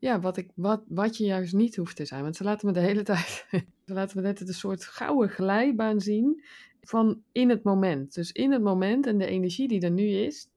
[0.00, 2.22] Ja, wat, ik, wat, wat je juist niet hoeft te zijn.
[2.22, 3.46] Want ze laten me de hele tijd.
[3.86, 6.44] ze laten me net een soort gouden glijbaan zien.
[6.80, 8.14] Van in het moment.
[8.14, 10.48] Dus in het moment en de energie die er nu is.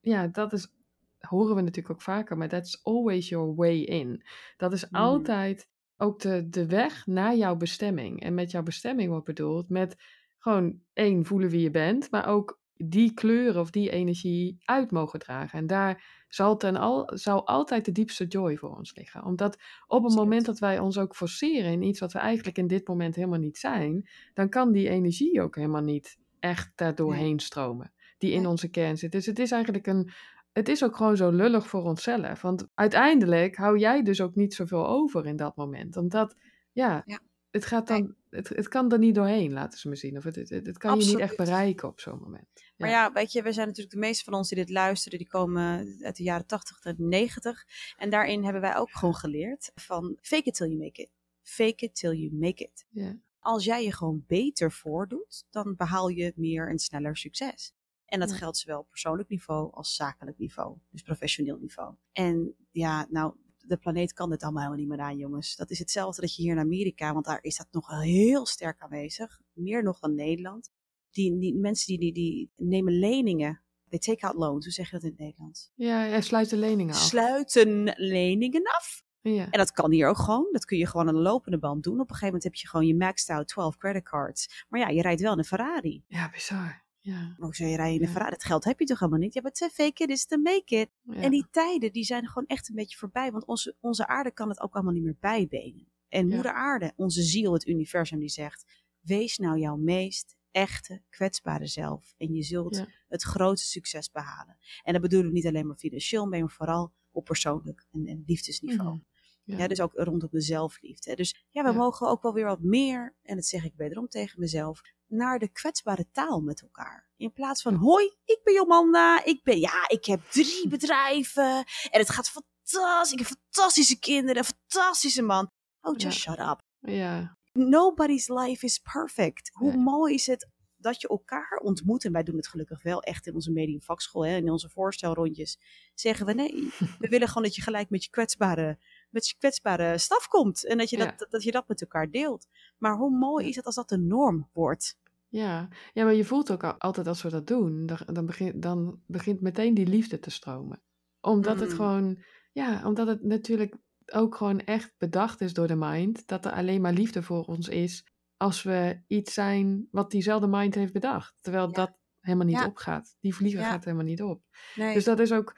[0.00, 0.72] Ja, dat is.
[1.18, 2.36] Horen we natuurlijk ook vaker.
[2.36, 4.22] Maar that's always your way in.
[4.56, 5.00] Dat is Hmm.
[5.00, 8.22] altijd ook de, de weg naar jouw bestemming.
[8.22, 9.96] En met jouw bestemming wordt bedoeld met
[10.38, 15.18] gewoon één, voelen wie je bent, maar ook die kleuren of die energie uit mogen
[15.18, 15.58] dragen.
[15.58, 19.24] En daar zal, ten al, zal altijd de diepste joy voor ons liggen.
[19.24, 22.66] Omdat op het moment dat wij ons ook forceren in iets wat we eigenlijk in
[22.66, 27.92] dit moment helemaal niet zijn, dan kan die energie ook helemaal niet echt daardoorheen stromen,
[28.18, 29.12] die in onze kern zit.
[29.12, 30.10] Dus het is eigenlijk een,
[30.52, 32.42] het is ook gewoon zo lullig voor onszelf.
[32.42, 35.96] Want uiteindelijk hou jij dus ook niet zoveel over in dat moment.
[35.96, 36.36] Omdat,
[36.72, 37.20] ja, Ja.
[37.50, 40.16] het gaat dan, het, het kan er niet doorheen, laten ze me zien.
[40.16, 42.46] Of het, het, het kan je niet echt bereiken op zo'n moment.
[42.76, 45.28] Maar ja, weet je, we zijn natuurlijk de meeste van ons die dit luisteren, die
[45.28, 47.64] komen uit de jaren 80 en 90.
[47.96, 51.10] En daarin hebben wij ook gewoon geleerd van fake it till you make it.
[51.42, 52.86] Fake it till you make it.
[52.88, 57.74] Ja, Als jij je gewoon beter voordoet, dan behaal je meer en sneller succes.
[58.04, 58.36] En dat Ja.
[58.36, 61.94] geldt zowel op persoonlijk niveau als zakelijk niveau, dus professioneel niveau.
[62.12, 63.34] En ja, nou,
[63.66, 65.56] de planeet kan dit allemaal helemaal niet meer aan, jongens.
[65.56, 68.80] Dat is hetzelfde dat je hier in Amerika, want daar is dat nog heel sterk
[68.80, 70.70] aanwezig, meer nog dan Nederland.
[71.10, 74.92] Die, die mensen die, die, die nemen leningen, they take out loans, hoe zeg je
[74.92, 75.70] dat in het Nederlands?
[75.74, 77.00] ja hij sluit de leningen af.
[77.00, 79.50] Sluiten leningen af Ja.
[79.50, 80.48] En dat kan hier ook gewoon.
[80.52, 81.94] Dat kun je gewoon aan de lopende band doen.
[81.94, 84.64] Op een gegeven moment heb je gewoon je maxed out 12 creditcards.
[84.68, 86.04] Maar ja, je rijdt wel in een Ferrari.
[86.06, 86.81] ja, bizar.
[87.04, 87.34] Ja.
[87.36, 88.12] Hoe zou je rijden in een Ja.
[88.12, 88.30] Ferrari?
[88.34, 89.34] Dat geld heb je toch helemaal niet?
[89.34, 90.90] Ja, maar to fake it is to make it.
[91.02, 91.14] ja.
[91.14, 93.32] En die tijden, die zijn gewoon echt een beetje voorbij.
[93.32, 95.86] Want onze, onze aarde kan het ook allemaal niet meer bijbenen.
[96.08, 96.34] En Ja.
[96.34, 98.80] moeder aarde, onze ziel, het universum, die zegt...
[99.00, 102.14] Wees nou jouw meest echte, kwetsbare zelf.
[102.18, 104.56] En je zult het grootste succes behalen.
[104.82, 108.88] En dat bedoel ik niet alleen maar financieel, maar vooral op persoonlijk en, en liefdesniveau.
[108.94, 109.02] Mhm.
[109.44, 109.56] Ja.
[109.58, 111.10] Ja, dus ook rondom de zelfliefde.
[111.10, 111.16] hè.
[111.16, 111.74] Dus ja, we Ja.
[111.76, 115.48] mogen ook wel weer wat meer, en dat zeg ik wederom tegen mezelf, naar de
[115.48, 117.08] kwetsbare taal met elkaar.
[117.16, 122.00] In plaats van, hoi, ik ben Jomanda, ik ben, ja, ik heb drie bedrijven en
[122.00, 125.50] het gaat fantastisch, ik heb fantastische kinderen, een fantastische man.
[125.80, 126.60] Oh, just shut up.
[126.80, 127.36] Ja.
[127.52, 129.50] Nobody's life is perfect.
[129.52, 132.04] Hoe mooi is het dat je elkaar ontmoet.
[132.04, 134.26] En wij doen het gelukkig wel echt in onze mediumvakschool.
[134.26, 135.58] Hè, in onze voorstelrondjes
[135.94, 136.72] zeggen we nee.
[136.98, 138.78] we willen gewoon dat je gelijk met je kwetsbare,
[139.12, 140.66] met je kwetsbare staf komt.
[140.66, 141.14] En dat je, Ja.
[141.16, 142.46] dat, dat je dat met elkaar deelt.
[142.78, 144.98] Maar hoe mooi is het als dat de norm wordt?
[145.28, 145.68] Ja.
[145.92, 149.00] ja, maar je voelt ook al- altijd als we dat doen, dan, dan, begint, dan
[149.06, 150.82] begint meteen die liefde te stromen.
[151.20, 151.74] Omdat het Mm.
[151.76, 152.22] gewoon,
[152.52, 156.80] ja, omdat het natuurlijk ook gewoon echt bedacht is door de mind, dat er alleen
[156.80, 161.34] maar liefde voor ons is als we iets zijn wat diezelfde mind heeft bedacht.
[161.40, 161.72] Terwijl Ja.
[161.72, 162.66] dat helemaal niet Ja.
[162.66, 163.16] opgaat.
[163.20, 164.42] Die vlieger gaat helemaal niet op.
[164.74, 164.94] Nee.
[164.94, 165.56] Dus dat is ook,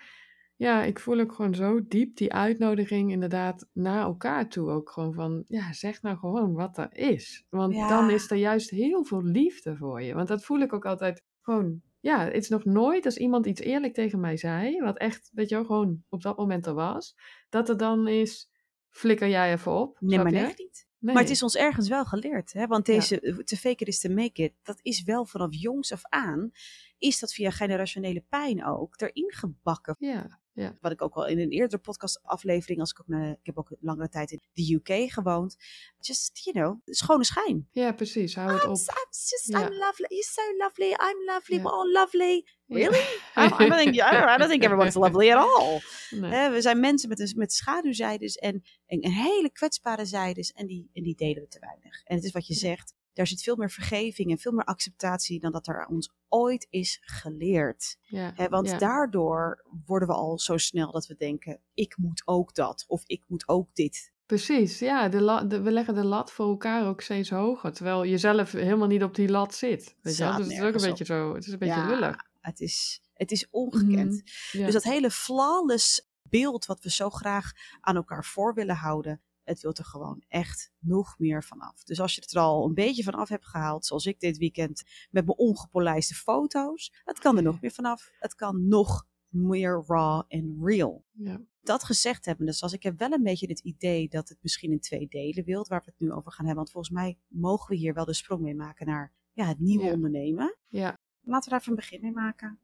[0.56, 4.70] ja, ik voel ook gewoon zo diep die uitnodiging inderdaad naar elkaar toe.
[4.70, 7.44] Ook gewoon van, ja, zeg nou gewoon wat er is.
[7.48, 7.88] Want Ja.
[7.88, 10.14] dan is er juist heel veel liefde voor je.
[10.14, 13.60] Want dat voel ik ook altijd gewoon, ja, het is nog nooit als iemand iets
[13.60, 17.14] eerlijk tegen mij zei, wat echt, weet je wel, gewoon op dat moment er was,
[17.48, 18.50] dat er dan is,
[18.90, 19.96] flikker jij even op.
[20.00, 20.86] nee, maar echt niet.
[20.98, 21.14] Nee.
[21.14, 22.52] Maar het is ons ergens wel geleerd.
[22.52, 22.66] Hè?
[22.66, 22.94] Want Ja.
[22.94, 24.52] deze te fake it is to make it.
[24.62, 26.50] Dat is wel vanaf jongs af aan.
[26.98, 29.96] Is dat via generationele pijn ook erin gebakken.
[29.98, 32.80] Ja, ja, Wat ik ook al in een eerdere podcastaflevering.
[32.80, 35.56] Als ik ook naar, ik heb ook langere tijd in de UK gewoond.
[36.00, 37.68] Just, you know, schone schijn.
[37.72, 38.34] ja, precies.
[38.34, 38.76] Hou het I'm, op.
[38.76, 39.58] I'm just, Ja.
[39.66, 40.06] I'm lovely.
[40.08, 40.90] You're so lovely.
[40.90, 41.56] I'm lovely.
[41.56, 41.62] Ja.
[41.62, 42.46] We're all lovely.
[42.66, 42.98] Really?
[43.36, 45.80] I, don't, I, don't think, I, don't, think everyone's lovely at all.
[46.10, 46.50] Nee.
[46.50, 50.90] We zijn mensen met, een- met schaduwzijdes en, en, en hele kwetsbare zijdes en die,
[50.92, 52.02] en die delen we te weinig.
[52.04, 55.40] En het is wat je zegt, daar zit veel meer vergeving en veel meer acceptatie
[55.40, 57.96] dan dat er ons ooit is geleerd.
[58.02, 58.78] ja, want ja.
[58.78, 63.22] daardoor worden we al zo snel dat we denken, ik moet ook dat of ik
[63.26, 64.12] moet ook dit.
[64.26, 68.02] Precies, ja, de la- de- we leggen de lat voor elkaar ook steeds hoger, terwijl
[68.02, 69.84] je zelf helemaal niet op die lat zit.
[69.84, 72.16] Weet je Dus het is ook een beetje zo, het is een beetje Ja, lullig.
[72.40, 74.12] Het is, het is ongekend.
[74.12, 74.64] Mhm, ja.
[74.64, 79.60] Dus dat hele flawless beeld wat we zo graag aan elkaar voor willen houden, het
[79.60, 81.82] wil er gewoon echt nog meer vanaf.
[81.84, 84.36] Dus als je het er al een beetje van af hebt gehaald, zoals ik dit
[84.38, 88.10] weekend met mijn ongepolijste foto's, het kan er nog meer vanaf.
[88.18, 91.04] Het kan nog meer raw en real.
[91.12, 91.40] ja.
[91.62, 94.72] Dat gezegd hebben, dus als ik heb wel een beetje het idee dat het misschien
[94.72, 96.56] in twee delen wilt, waar we het nu over gaan hebben.
[96.64, 99.84] Want volgens mij mogen we hier wel de sprong mee maken naar ja, het nieuwe
[99.84, 99.92] Ja.
[99.92, 100.56] ondernemen.
[100.68, 100.98] ja.
[101.26, 102.58] Laten we daar even een begin mee maken.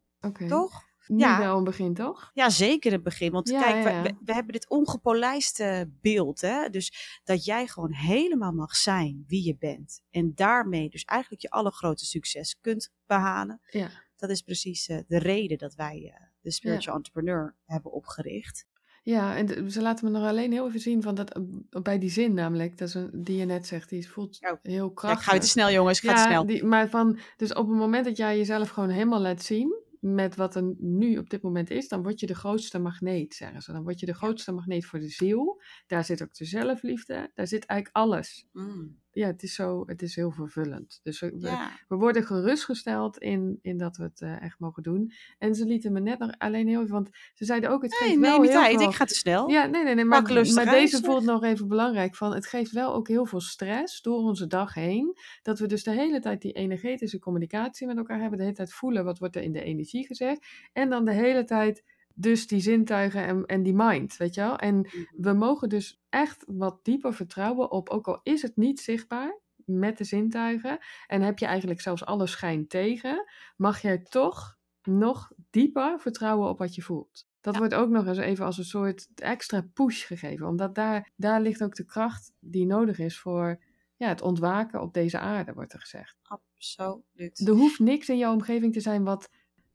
[0.48, 0.88] Toch?
[1.10, 1.38] Nu Ja.
[1.38, 2.30] wel een begin, toch?
[2.34, 3.32] Ja, zeker het begin.
[3.32, 4.02] Want Ja, kijk, we- ja.
[4.02, 6.40] We, we hebben dit ongepolijste beeld.
[6.40, 6.68] Hè?
[6.68, 10.02] Dus dat jij gewoon helemaal mag zijn wie je bent.
[10.10, 13.60] En daarmee dus eigenlijk je allergrootste succes kunt behalen.
[13.70, 13.88] Ja.
[14.16, 18.66] Dat is precies eh, de reden dat wij eh, de Spiritual Entrepreneur hebben opgericht.
[19.02, 21.42] Ja, en ze laten me nog alleen heel even zien van dat, eh,
[21.82, 24.52] bij die zin namelijk, dat is een, die je net zegt, die voelt Oh.
[24.62, 25.18] heel Ja, krachtig.
[25.20, 26.46] ik ga weer te snel jongens, ik ga Ja, snel.
[26.46, 30.36] Die, maar van, dus op het moment dat jij jezelf gewoon helemaal laat zien met
[30.36, 33.72] wat er nu op dit moment is, dan word je de grootste magneet, zeggen ze.
[33.72, 35.62] Dan word je de grootste magneet voor de ziel.
[35.86, 38.46] Daar zit ook de zelfliefde, daar zit eigenlijk alles.
[38.52, 41.00] Mm, Ja, het is zo, het is heel vervullend.
[41.02, 41.70] Dus we, we- ja.
[41.88, 45.12] we worden gerustgesteld in, in dat we het eh, echt mogen doen.
[45.38, 48.10] En ze lieten me net nog alleen heel even, want ze zeiden ook, het geeft
[48.10, 48.88] Nee, wel neem je heel tijd, veel...
[48.88, 49.48] ik ga te snel.
[49.48, 50.04] Ja, nee, nee, nee.
[50.04, 50.22] Maar,
[50.54, 52.14] maar deze voelt nog even belangrijk.
[52.16, 55.16] Van, het geeft wel ook heel veel stress door onze dag heen.
[55.42, 58.38] Dat we dus de hele tijd die energetische communicatie met elkaar hebben.
[58.38, 60.46] De hele tijd voelen wat wordt er in de energie gezegd.
[60.72, 61.82] En dan de hele tijd
[62.20, 64.56] dus die zintuigen en, en die mind, weet je wel.
[64.56, 65.04] En Mhm.
[65.16, 69.98] we mogen dus echt wat dieper vertrouwen op, ook al is het niet zichtbaar met
[69.98, 70.78] de zintuigen.
[71.06, 73.24] En heb je eigenlijk zelfs alle schijn tegen.
[73.56, 77.28] Mag jij toch nog dieper vertrouwen op wat je voelt.
[77.40, 77.60] Dat Ja.
[77.60, 80.46] wordt ook nog eens even als een soort extra push gegeven.
[80.46, 83.62] Omdat daar, daar ligt ook de kracht die nodig is voor
[83.96, 86.16] ja, het ontwaken op deze aarde, wordt er gezegd.
[86.22, 87.46] Absoluut.
[87.48, 89.28] Er hoeft niks in jouw omgeving te zijn wat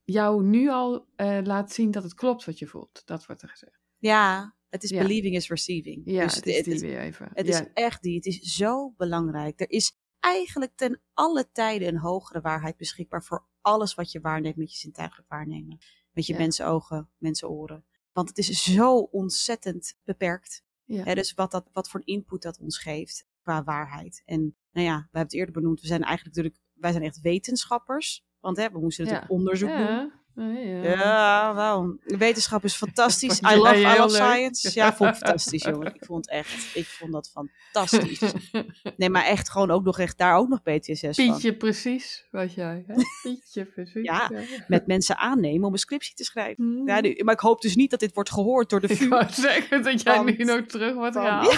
[0.06, 3.02] jou nu al eh, laat zien dat het klopt wat je voelt.
[3.06, 3.80] Dat wordt er gezegd.
[3.98, 5.02] Ja, het is Ja.
[5.02, 6.02] believing is receiving.
[6.06, 7.30] Ja, dus het is het, die het- weer even.
[7.34, 7.60] Het ja.
[7.62, 8.16] is echt die.
[8.16, 9.60] Het is zo belangrijk.
[9.60, 14.56] Er is eigenlijk ten alle tijden een hogere waarheid beschikbaar voor alles wat je waarneemt
[14.56, 15.78] met je zintuigelijk waarnemen.
[16.12, 16.40] Met je Ja.
[16.40, 17.86] mensenogen, mensenoren.
[18.12, 20.64] Want het is zo ontzettend beperkt.
[20.84, 21.04] Ja.
[21.04, 24.22] Hè, dus wat, dat, wat voor input dat ons geeft qua waarheid.
[24.26, 25.82] En nou ja, we hebben het eerder benoemd.
[25.82, 28.26] We zijn eigenlijk natuurlijk, wij zijn echt wetenschappers.
[28.46, 29.78] Want hè, we moesten natuurlijk onderzoek doen.
[29.80, 30.12] Ja.
[30.36, 30.82] Ja, ja.
[30.90, 31.98] Ja, wel.
[32.04, 33.40] Wetenschap is fantastisch.
[33.52, 34.72] I love, I love science.
[34.74, 35.96] Ja, vond ik fantastisch, jongen.
[35.96, 38.22] Ik vond het echt, ik vond dat fantastisch.
[38.98, 41.12] Nee, maar echt gewoon ook nog echt, daar ook nog PTSS van.
[41.12, 42.84] Pietje precies, wat jij.
[42.88, 42.94] Hè?
[43.22, 44.04] Pietje precies.
[44.04, 44.32] Ja.
[44.68, 46.64] Met mensen aannemen om een scriptie te schrijven.
[46.64, 46.88] Hmm.
[46.88, 49.08] Ja, nu- maar ik hoop dus niet dat dit wordt gehoord door de Ik VU.
[49.08, 51.58] wou zeggen dat jij nu nog terug wordt gehaald.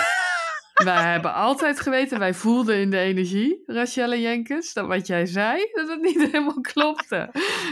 [0.83, 5.69] Wij hebben altijd geweten, wij voelden in de energie, Rachelle Jenkens, dat wat jij zei,
[5.73, 7.31] dat het niet helemaal klopte.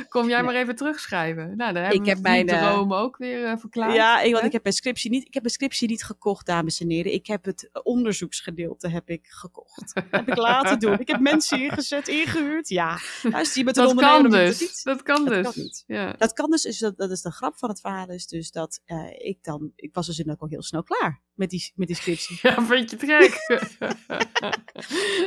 [0.10, 1.58] Kom jij maar even terugschrijven.
[1.58, 3.94] Nou, dan hebben Ik heb mijn, eh, droom ook weer eh, verklaard.
[3.94, 6.80] Ja, ik, want ik heb mijn scriptie niet, ik heb mijn scriptie niet gekocht, dames
[6.80, 7.14] en heren.
[7.14, 9.94] Ik heb het onderzoeksgedeelte heb ik gekocht.
[10.12, 11.00] heb ik laten doen.
[11.00, 12.70] Ik heb mensen ingezet, ingehuurd.
[12.70, 14.60] Ja, luister, je bent een dat kan dus.
[14.60, 14.84] niet.
[14.84, 15.44] Dat kan Dat dus.
[15.44, 15.84] kan niet.
[15.88, 16.14] Ja.
[16.18, 18.82] Dat kan dus, is dat, dat is de grap van het verhaal is dus dat
[18.86, 21.96] eh, ik dan, ik was dus inderdaad al heel snel klaar met die, met die
[21.96, 22.40] scriptie.
[22.42, 23.46] ja, vind je het gek?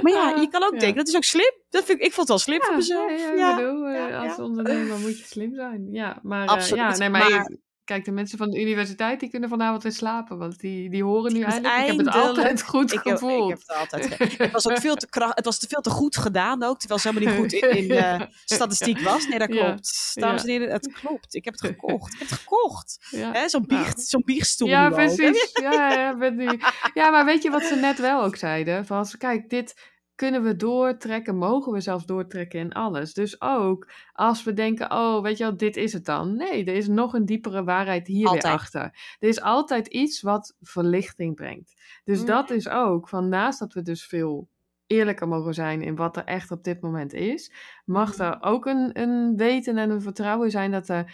[0.03, 0.79] Maar ja, je kan ook Ja.
[0.79, 1.53] denken, dat is ook slim.
[1.71, 3.11] Dat vind ik, ik vond het wel slim van Ja, mezelf.
[3.21, 5.89] ja, Ja, bedoel, eh, ja, als ondernemer moet je slim zijn.
[5.93, 7.57] Ja, maar, eh, Absoluut, ja, nee, maar, maar-
[7.89, 11.33] kijk, de mensen van de universiteit die kunnen vanavond weer slapen, want die, die horen
[11.33, 11.79] nu eindelijk.
[11.81, 13.51] Ik heb het altijd goed Ik heb, ik gevoeld.
[13.51, 14.19] heb het altijd.
[14.39, 17.01] Het was ook veel te, kra- het was te veel te goed gedaan ook, terwijl
[17.01, 19.27] ze helemaal niet goed in, in eh, statistiek was.
[19.29, 19.65] Nee, dat Ja.
[19.65, 20.11] klopt.
[20.15, 21.35] Dames en heren, het klopt.
[21.35, 22.13] Ik heb het gekocht.
[22.13, 22.99] Ik heb het gekocht.
[23.11, 23.33] Ja.
[23.33, 23.83] Hè, Zo'n Nou.
[23.83, 25.51] biecht, zo'n biechtstoel Ja, ook, precies.
[25.63, 26.61] Ja, ja, nu.
[26.95, 28.87] ja, maar weet je wat ze net wel ook zeiden?
[28.87, 29.75] Van, kijk, dit
[30.19, 33.15] kunnen we doortrekken, mogen we zelfs doortrekken in alles.
[33.15, 36.37] Dus ook als we denken, oh, weet je wel, dit is het dan.
[36.37, 38.43] Nee, er is nog een diepere waarheid hier Altijd.
[38.43, 38.81] weer achter.
[39.19, 41.75] Er is altijd iets wat verlichting brengt.
[42.05, 42.27] Dus Mhm.
[42.27, 44.49] dat is ook, van naast dat we dus veel
[44.87, 47.53] eerlijker mogen zijn in wat er echt op dit moment is,
[47.85, 48.23] mag Mhm.
[48.23, 51.13] er ook een, een weten en een vertrouwen zijn dat er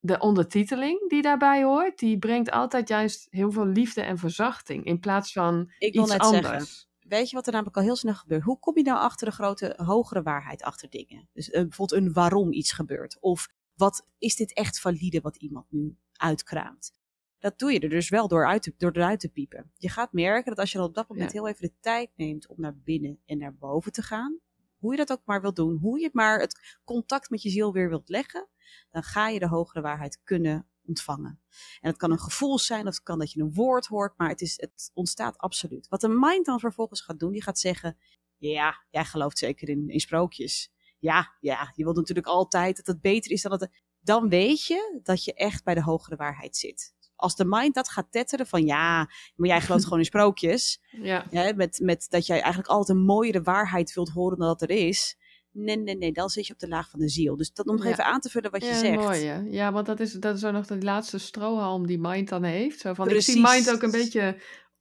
[0.00, 5.00] de ondertiteling die daarbij hoort, die brengt altijd juist heel veel liefde en verzachting in
[5.00, 6.46] plaats van Ik iets anders.
[6.46, 8.42] zeggen, weet je wat er namelijk al heel snel gebeurt?
[8.42, 11.28] Hoe kom je nou achter de grote, hogere waarheid achter dingen?
[11.32, 13.20] Dus eh, bijvoorbeeld een waarom iets gebeurt.
[13.20, 16.92] Of wat is dit echt valide wat iemand nu uitkraamt?
[17.38, 19.70] Dat doe je er dus wel door, uit te, door eruit te piepen.
[19.76, 21.38] Je gaat merken dat als je dan op dat moment Ja.
[21.38, 24.38] heel even de tijd neemt om naar binnen en naar boven te gaan,
[24.76, 27.72] hoe je dat ook maar wilt doen, hoe je maar het contact met je ziel
[27.72, 28.48] weer wilt leggen,
[28.90, 31.40] dan ga je de hogere waarheid kunnen ontvangen.
[31.80, 34.28] En het kan een gevoel zijn, of het kan dat je een woord hoort, maar
[34.28, 35.88] het, is, het ontstaat absoluut.
[35.88, 37.96] Wat de mind dan vervolgens gaat doen, die gaat zeggen,
[38.36, 40.72] ja, jij gelooft zeker in, in sprookjes.
[40.98, 43.84] Ja, ja, je wilt natuurlijk altijd dat het beter is dan het...
[44.00, 46.94] Dan weet je dat je echt bij de hogere waarheid zit.
[47.16, 50.80] Als de mind dat gaat tetteren van ja, maar jij gelooft gewoon in sprookjes.
[50.90, 54.62] Ja, Hè, met, met dat jij eigenlijk altijd een mooiere waarheid wilt horen dan dat
[54.62, 55.16] er is.
[55.58, 57.36] Nee, nee, nee, dan zit je op de laag van de ziel.
[57.36, 57.90] Dus dat om nog Ja.
[57.90, 58.96] even aan te vullen wat je ja zegt.
[58.96, 59.40] mooi hè.
[59.48, 62.80] Ja, want dat is, dat is ook nog de laatste strohalm die mind dan heeft.
[62.80, 63.54] Zo van, ik zie Precies.
[63.66, 64.36] mind ook een beetje,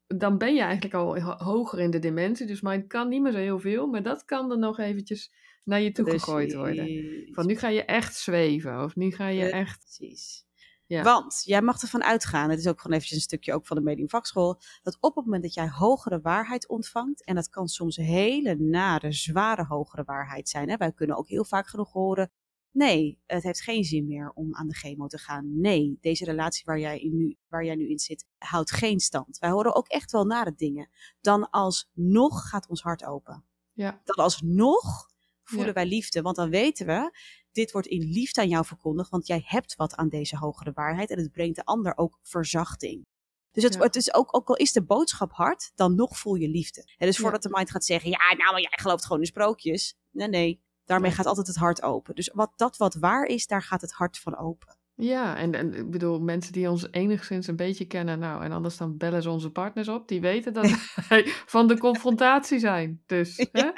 [0.08, 2.46] dan ben je eigenlijk al ho- hoger in de dimensie.
[2.48, 5.32] Dus mind kan niet meer zo heel veel, maar dat kan er nog eventjes
[5.64, 6.86] naar je toe gegooid worden.
[6.86, 7.34] Precies.
[7.34, 9.80] Van nu ga je echt zweven, of nu ga je echt...
[9.98, 10.44] Precies.
[10.88, 11.04] Ja.
[11.04, 13.84] Want jij mag ervan uitgaan, het is ook gewoon eventjes een stukje ook van de
[13.84, 17.96] medium vakschool, dat op het moment dat jij hogere waarheid ontvangt, en dat kan soms
[17.96, 20.70] hele nare, zware hogere waarheid zijn.
[20.70, 20.78] Hè?
[20.78, 22.32] Wij kunnen ook heel vaak genoeg horen,
[22.72, 25.60] nee, het heeft geen zin meer om aan de chemo te gaan.
[25.60, 29.38] Nee, deze relatie waar jij, in nu, waar jij nu in zit, houdt geen stand.
[29.38, 30.90] Wij horen ook echt wel nare dingen.
[31.22, 33.46] Dan alsnog gaat ons hart open.
[33.74, 35.10] Ja, Dan alsnog
[35.44, 35.74] voelen Ja.
[35.74, 37.12] wij liefde, want dan weten we,
[37.56, 41.10] dit wordt in liefde aan jou verkondigd, want jij hebt wat aan deze hogere waarheid
[41.10, 43.04] en het brengt de ander ook verzachting.
[43.52, 43.80] Dus het, Ja.
[43.80, 46.82] het is ook, ook al is de boodschap hard, dan nog voel je liefde.
[46.98, 47.22] En dus Ja.
[47.22, 49.96] voordat de mind gaat zeggen, ja, nou, maar jij gelooft gewoon in sprookjes.
[50.12, 52.16] Nee, nee, daarmee gaat altijd het hart open.
[52.16, 54.75] Dus wat, dat wat waar is, daar gaat het hart van open.
[54.98, 58.78] Ja, en, en ik bedoel, mensen die ons enigszins een beetje kennen, nou, en anders
[58.78, 60.66] dan bellen ze onze partners op, die weten dat
[61.10, 63.02] wij van de confrontatie zijn.
[63.06, 63.72] Dus, hè?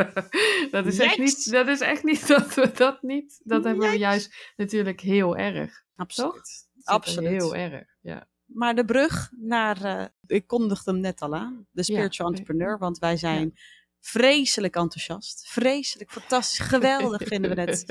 [0.70, 3.98] dat, is echt niet, dat is echt niet dat we dat niet, dat hebben we
[3.98, 5.84] juist natuurlijk heel erg.
[5.96, 6.68] Absoluut.
[6.82, 7.28] Absoluut.
[7.30, 8.28] Heel erg, ja.
[8.44, 12.36] Maar de brug naar, eh, ik kondigde hem net al aan, de spiritual Ja.
[12.36, 13.52] entrepreneur, want wij zijn
[14.00, 15.48] vreselijk enthousiast.
[15.48, 17.84] Vreselijk, fantastisch, geweldig vinden we het.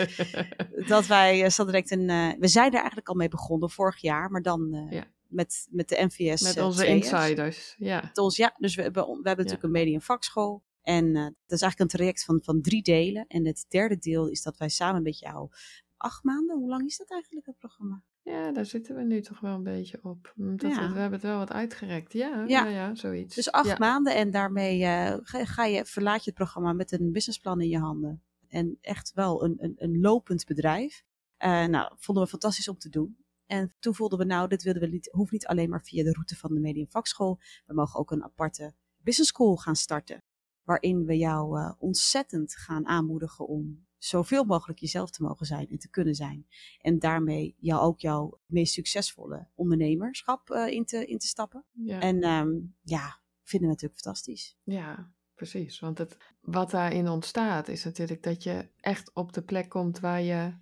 [0.87, 4.31] Dat wij zo direct een, uh, we zijn er eigenlijk al mee begonnen vorig jaar,
[4.31, 5.07] maar dan uh, Ja.
[5.27, 6.41] met, met de NVS.
[6.41, 8.01] Met onze insiders, ja.
[8.01, 10.63] Met ons, ja, dus we hebben, we hebben natuurlijk een media- en vakschool.
[10.81, 13.25] En dat is eigenlijk een traject van, van drie delen.
[13.27, 15.49] En het derde deel is dat wij samen met jou
[15.97, 18.03] acht maanden, hoe lang is dat eigenlijk, het programma?
[18.23, 20.33] Ja, daar zitten we nu toch wel een beetje op.
[20.35, 20.93] Dat Ja.
[20.93, 22.13] we, hebben het wel wat uitgerekt.
[22.13, 22.63] Ja, Ja.
[22.63, 22.65] ja.
[22.65, 23.35] ja, zoiets.
[23.35, 23.75] Dus acht ja.
[23.77, 27.79] maanden en daarmee eh, ga, je, verlaat je het programma met een businessplan in je
[27.79, 28.23] handen.
[28.47, 31.03] En echt wel een, een, een lopend bedrijf.
[31.37, 33.17] Eh, nou, vonden we fantastisch om te doen.
[33.45, 36.11] En toen voelden we nou, dit willen we niet, hoeft niet alleen maar via de
[36.11, 37.39] route van de Medium Vakschool.
[37.65, 40.23] We mogen ook een aparte business school gaan starten.
[40.63, 45.77] Waarin we jou uh, ontzettend gaan aanmoedigen om zoveel mogelijk jezelf te mogen zijn en
[45.77, 46.47] te kunnen zijn.
[46.81, 51.65] En daarmee jou ook jouw meest succesvolle ondernemerschap uh, in, te, in te stappen.
[51.71, 51.99] Ja.
[51.99, 54.57] En um, ja, vinden we natuurlijk fantastisch.
[54.63, 55.79] Ja, precies.
[55.79, 60.21] Want het, wat daarin ontstaat is natuurlijk dat je echt op de plek komt waar
[60.21, 60.53] je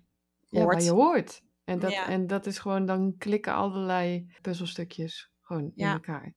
[0.48, 1.42] ja, waar je hoort.
[1.64, 6.34] En dat, en dat is gewoon, dan klikken allerlei puzzelstukjes gewoon in elkaar.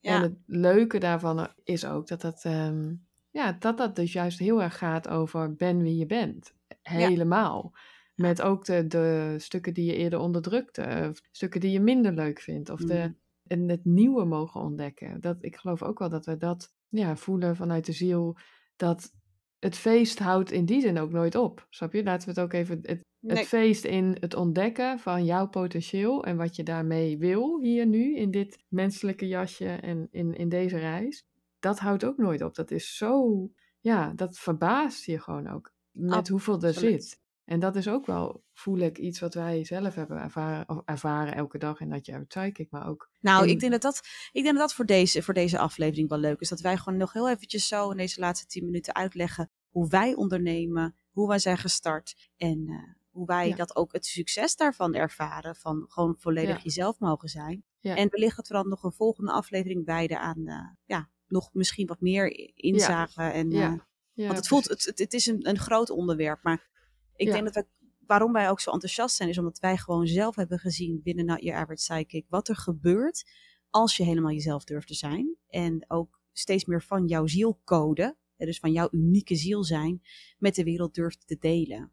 [0.00, 4.62] En het leuke daarvan is ook dat dat, um, ja, dat dat dus juist heel
[4.62, 6.54] erg gaat over ben wie je bent.
[6.82, 7.72] Helemaal.
[8.14, 12.40] Met ook de, de stukken die je eerder onderdrukte, of stukken die je minder leuk
[12.40, 13.16] vindt, of de, mm.
[13.46, 15.20] en het nieuwe mogen ontdekken.
[15.20, 18.36] Dat, ik geloof ook wel dat we dat ja, voelen vanuit de ziel,
[18.76, 19.12] dat
[19.58, 21.66] het feest houdt in die zin ook nooit op.
[21.70, 22.04] Snap je?
[22.04, 22.78] Laten we het ook even.
[22.82, 27.86] Het, het feest in het ontdekken van jouw potentieel en wat je daarmee wil hier
[27.86, 31.24] nu in dit menselijke jasje en in, in deze reis.
[31.64, 32.54] Dat houdt ook nooit op.
[32.54, 33.50] Dat is zo.
[33.80, 35.72] Ja, dat verbaast je gewoon ook.
[35.90, 37.20] Met hoeveel er zit.
[37.44, 41.58] En dat is ook wel, voel ik, iets wat wij zelf hebben ervaren, ervaren elke
[41.58, 41.80] dag.
[41.80, 43.10] En dat je uit Psychic, maar ook...
[43.20, 44.00] Nou, ik denk dat dat,
[44.32, 46.48] ik denk dat, dat voor, deze, voor deze aflevering wel leuk is.
[46.48, 50.14] Dat wij gewoon nog heel eventjes zo in deze laatste tien minuten uitleggen hoe wij
[50.14, 52.30] ondernemen, hoe wij zijn gestart.
[52.36, 52.76] En uh,
[53.10, 55.56] hoe wij dat ook het succes daarvan ervaren.
[55.56, 57.64] Van gewoon volledig jezelf mogen zijn.
[57.80, 61.86] En wellicht dat we dan nog een volgende aflevering wijden aan, uh, ja, nog misschien
[61.86, 63.32] wat meer inzagen.
[63.32, 63.72] En, uh,
[64.14, 66.68] want het voelt, het, het, is een, een groot onderwerp, maar
[67.16, 67.66] ik denk dat we,
[68.06, 71.42] waarom wij ook zo enthousiast zijn, is omdat wij gewoon zelf hebben gezien binnen Not
[71.42, 73.24] Your Average Psychic wat er gebeurt
[73.70, 75.36] als je helemaal jezelf durft te zijn.
[75.48, 80.02] En ook steeds meer van jouw zielcode, dus van jouw unieke ziel zijn,
[80.38, 81.92] met de wereld durft te delen.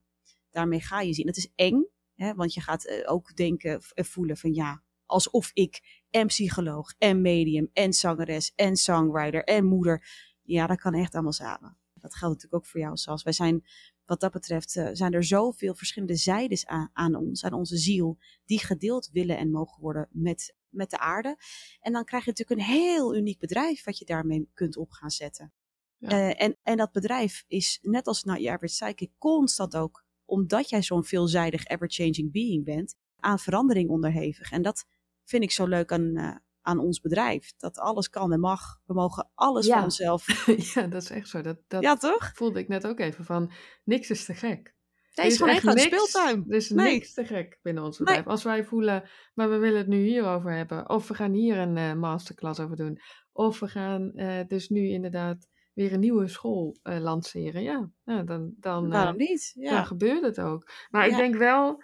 [0.49, 1.27] Daarmee ga je zien.
[1.27, 5.51] Het is eng, hè, want je gaat eh, ook denken en voelen van ja, alsof
[5.53, 10.07] ik en psycholoog en medium en zangeres en songwriter en moeder.
[10.41, 11.77] Ja, dat kan echt allemaal samen.
[11.93, 13.63] Dat geldt natuurlijk ook voor jou, zoals wij zijn
[14.05, 18.17] wat dat betreft uh, zijn er zoveel verschillende zijdes aan, aan, ons, aan onze ziel,
[18.45, 21.37] die gedeeld willen en mogen worden met, met de aarde.
[21.79, 25.09] En dan krijg je natuurlijk een heel uniek bedrijf wat je daarmee kunt op gaan
[25.09, 25.53] zetten.
[25.97, 26.09] Ja.
[26.09, 30.69] Uh, en, en dat bedrijf is, net als nou, je average psychic, constant ook, omdat
[30.69, 34.51] jij zo'n veelzijdig ever-changing being bent, aan verandering onderhevig.
[34.51, 34.85] En dat
[35.25, 37.53] vind ik zo leuk aan, uh, aan ons bedrijf.
[37.57, 38.79] Dat alles kan en mag.
[38.85, 40.45] We mogen alles van onszelf.
[40.73, 41.41] ja, dat is echt zo.
[41.41, 42.31] Dat, dat ja, toch?
[42.33, 43.51] voelde ik net ook even van,
[43.83, 44.73] niks is te gek.
[45.15, 46.45] Nee, is gewoon echt een speeltuin.
[46.49, 48.27] Er is niks te gek binnen ons bedrijf.
[48.27, 50.89] Als wij voelen, maar we willen het nu hierover hebben.
[50.89, 52.99] Of we gaan hier een uh, masterclass over doen.
[53.31, 57.63] Of we gaan uh, dus nu inderdaad weer een nieuwe school uh, lanceren.
[57.63, 59.51] Ja, nou, dan, dan, Waarom niet?
[59.55, 59.71] Ja.
[59.71, 60.71] dan gebeurt het ook.
[60.89, 61.11] Maar ja.
[61.11, 61.83] ik denk wel,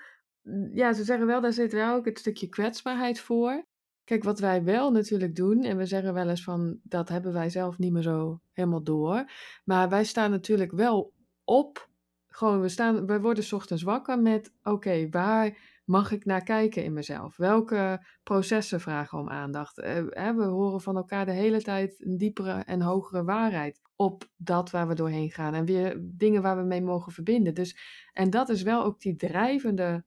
[0.74, 3.66] ja, ze zeggen wel, daar zit wel ook het stukje kwetsbaarheid voor.
[4.04, 7.50] Kijk, wat wij wel natuurlijk doen, en we zeggen wel eens van dat hebben wij
[7.50, 9.32] zelf niet meer zo helemaal door.
[9.64, 11.90] Maar wij staan natuurlijk wel op.
[12.28, 16.94] Gewoon, we, staan, we worden ochtends wakker met: oké, waar mag ik naar kijken in
[16.94, 17.38] mezelf?
[17.38, 19.80] Welke processen vragen om aandacht?
[19.80, 24.72] Eh, we horen van elkaar de hele tijd een diepere en hogere waarheid op dat
[24.72, 25.54] waar we doorheen gaan.
[25.54, 27.54] En weer dingen waar we mee mogen verbinden.
[27.54, 27.78] Dus,
[28.14, 30.06] en dat is wel ook die drijvende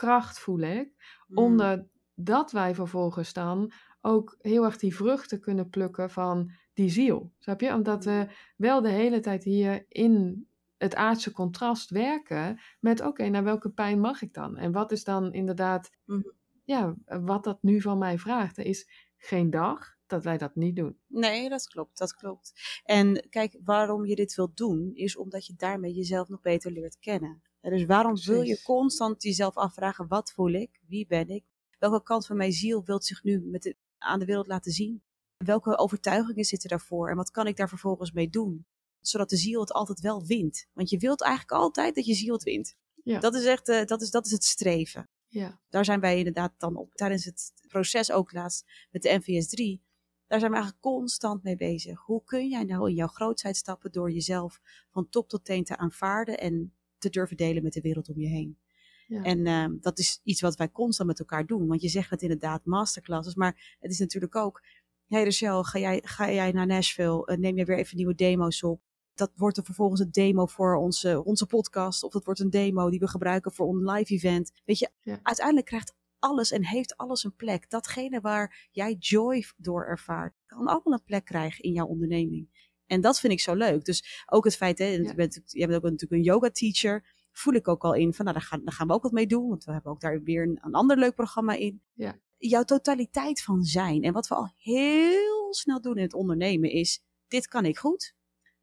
[0.00, 0.94] kracht, voel ik.
[1.26, 1.38] Mm.
[1.38, 7.32] Onder dat wij vervolgens dan ook heel erg die vruchten kunnen plukken van die ziel.
[7.38, 7.74] Snap je?
[7.74, 13.44] Omdat we wel de hele tijd hier in het aardse contrast werken met oké, naar
[13.44, 14.56] welke pijn mag ik dan?
[14.56, 16.32] En wat is dan inderdaad, mm.
[16.64, 18.58] ja, wat dat nu van mij vraagt?
[18.58, 20.98] Er is geen dag dat wij dat niet doen.
[21.06, 22.80] Nee, dat klopt, dat klopt.
[22.84, 26.98] En kijk, waarom je dit wilt doen, is omdat je daarmee jezelf nog beter leert
[26.98, 27.42] kennen.
[27.60, 28.30] Dus waarom Precies.
[28.30, 30.80] wil je constant jezelf afvragen, wat voel ik?
[30.86, 31.44] Wie ben ik?
[31.78, 35.02] Welke kant van mijn ziel wilt zich nu met de, aan de wereld laten zien?
[35.36, 38.66] Welke overtuigingen zitten daarvoor en wat kan ik daar vervolgens mee doen?
[39.00, 40.66] Zodat de ziel het altijd wel wint.
[40.72, 42.76] Want je wilt eigenlijk altijd dat je ziel het wint.
[43.04, 43.20] Ja.
[43.20, 45.08] Dat is echt uh, dat is, dat is het streven.
[45.26, 45.60] Ja.
[45.68, 46.94] Daar zijn wij inderdaad dan op.
[46.94, 49.82] Tijdens het proces ook laatst met de NVS 3.
[50.26, 52.00] Daar zijn we eigenlijk constant mee bezig.
[52.00, 55.76] Hoe kun jij nou in jouw grootheid stappen door jezelf van top tot teen te
[55.76, 58.58] aanvaarden en te durven delen met de wereld om je heen?
[59.06, 59.22] Ja.
[59.22, 61.66] En uh, dat is iets wat wij constant met elkaar doen.
[61.66, 63.34] Want je zegt het inderdaad, masterclasses.
[63.34, 64.62] Maar het is natuurlijk ook,
[65.06, 67.30] hey Rachel, ga jij, ga jij naar Nashville?
[67.30, 68.80] Uh, neem je weer even nieuwe demo's op?
[69.14, 72.02] Dat wordt er vervolgens een demo voor onze, onze podcast.
[72.02, 74.52] Of dat wordt een demo die we gebruiken voor een live event.
[74.64, 75.20] Weet je, ja.
[75.22, 77.70] uiteindelijk krijgt alles en heeft alles een plek.
[77.70, 82.69] Datgene waar jij joy door ervaart, kan allemaal een plek krijgen in jouw onderneming.
[82.90, 83.84] En dat vind ik zo leuk.
[83.84, 85.02] Dus ook het feit, hè, ja.
[85.02, 88.24] je, bent, je bent ook natuurlijk een yoga teacher voel ik ook al in van,
[88.24, 89.48] nou, daar gaan, daar gaan we ook wat mee doen.
[89.48, 91.82] Want we hebben ook daar weer een, een ander leuk programma in.
[91.94, 92.18] Ja.
[92.38, 94.02] Jouw totaliteit van zijn.
[94.02, 98.14] En wat we al heel snel doen in het ondernemen is, dit kan ik goed.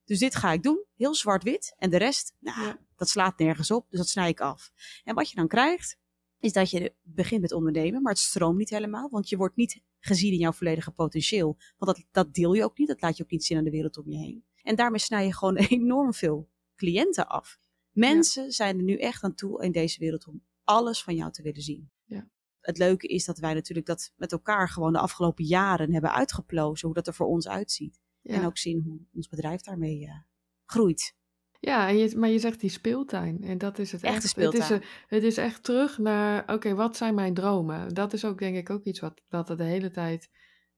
[0.06, 1.76] Dus dit ga ik doen, heel zwart-wit.
[1.78, 2.80] En de rest, nou, Ja.
[2.96, 4.72] dat slaat nergens op, dus dat snij ik af.
[5.04, 5.98] En wat je dan krijgt,
[6.40, 9.10] is dat je begint met ondernemen, maar het stroomt niet helemaal.
[9.10, 11.58] Want je wordt niet gezien in jouw volledige potentieel.
[11.78, 13.70] Want dat, dat deel je ook niet, dat laat je ook niet zien aan de
[13.70, 14.46] wereld om je heen.
[14.62, 17.60] En daarmee snij je gewoon enorm veel cliënten af.
[17.92, 21.42] Mensen zijn er nu echt aan toe in deze wereld om alles van jou te
[21.42, 21.92] willen zien.
[22.06, 22.30] Ja.
[22.60, 26.88] Het leuke is dat wij natuurlijk dat met elkaar gewoon de afgelopen jaren hebben uitgeplozen,
[26.88, 28.00] hoe dat er voor ons uitziet.
[28.22, 28.34] Ja.
[28.34, 30.20] En ook zien hoe ons bedrijf daarmee eh,
[30.66, 31.16] groeit.
[31.60, 33.44] Ja, en je, maar je zegt die speeltuin.
[33.44, 34.16] En dat is het Echte echt.
[34.16, 34.30] Het is,
[34.66, 34.82] speeltuin.
[34.82, 37.94] een- het is echt terug naar, oké, wat zijn mijn dromen?
[37.94, 39.00] Dat is ook denk ik ook iets
[39.30, 40.30] wat, er de hele tijd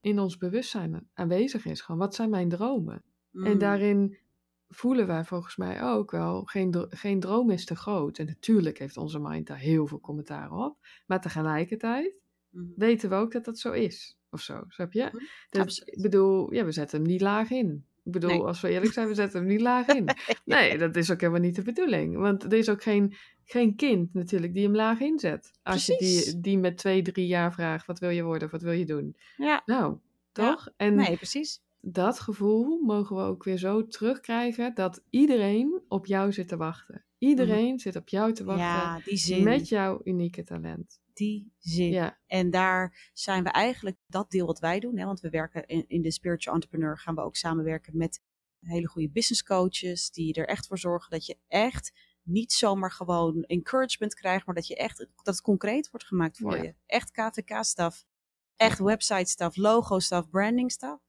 [0.02, 1.82] in ons bewustzijn aanwezig is.
[1.82, 3.04] Gewoon, wat zijn mijn dromen?
[3.34, 3.58] En Mm.
[3.58, 4.18] daarin
[4.70, 8.18] voelen wij volgens mij ook wel, geen, geen droom is te groot.
[8.18, 10.78] En natuurlijk heeft onze mind daar heel veel commentaar op.
[11.06, 12.14] Maar tegelijkertijd
[12.50, 12.74] Mm.
[12.76, 14.18] weten we ook dat dat zo is.
[14.32, 15.10] Of zo, snap je?
[15.12, 17.86] Mhm, Dus, ik bedoel, ja, we zetten hem niet laag in.
[18.10, 18.40] Ik bedoel, Nee.
[18.48, 20.10] als we eerlijk zijn, we zetten hem niet laag in.
[20.46, 22.18] Nee, dat is ook helemaal niet de bedoeling.
[22.18, 23.14] Want er is ook geen,
[23.46, 25.52] geen kind natuurlijk die hem laag inzet.
[25.64, 28.62] Als je die, die met twee, drie jaar vraagt, wat wil je worden, of wat
[28.62, 29.16] wil je doen?
[29.38, 29.98] Ja, Nou,
[30.32, 30.70] toch?
[30.78, 31.62] En nee, precies.
[31.82, 37.04] dat gevoel mogen we ook weer zo terugkrijgen dat iedereen op jou zit te wachten.
[37.18, 38.66] Iedereen zit op jou te wachten.
[38.66, 39.44] Ja, die zin.
[39.44, 41.00] met jouw unieke talent.
[41.20, 41.92] Die zin.
[41.92, 45.66] Ja, En daar zijn we eigenlijk, dat deel wat wij doen, hè, want we werken
[45.68, 48.22] in, in de Spiritual Entrepreneur, gaan we ook samenwerken met
[48.60, 51.92] hele goede business coaches, die er echt voor zorgen dat je echt
[52.24, 56.56] niet zomaar gewoon encouragement krijgt, maar dat je echt, dat het concreet wordt gemaakt voor
[56.56, 56.64] Ja.
[56.64, 56.76] je.
[56.86, 58.06] Echt KVK-staf,
[58.56, 61.00] echt website-staf, logo-staf, branding-staf.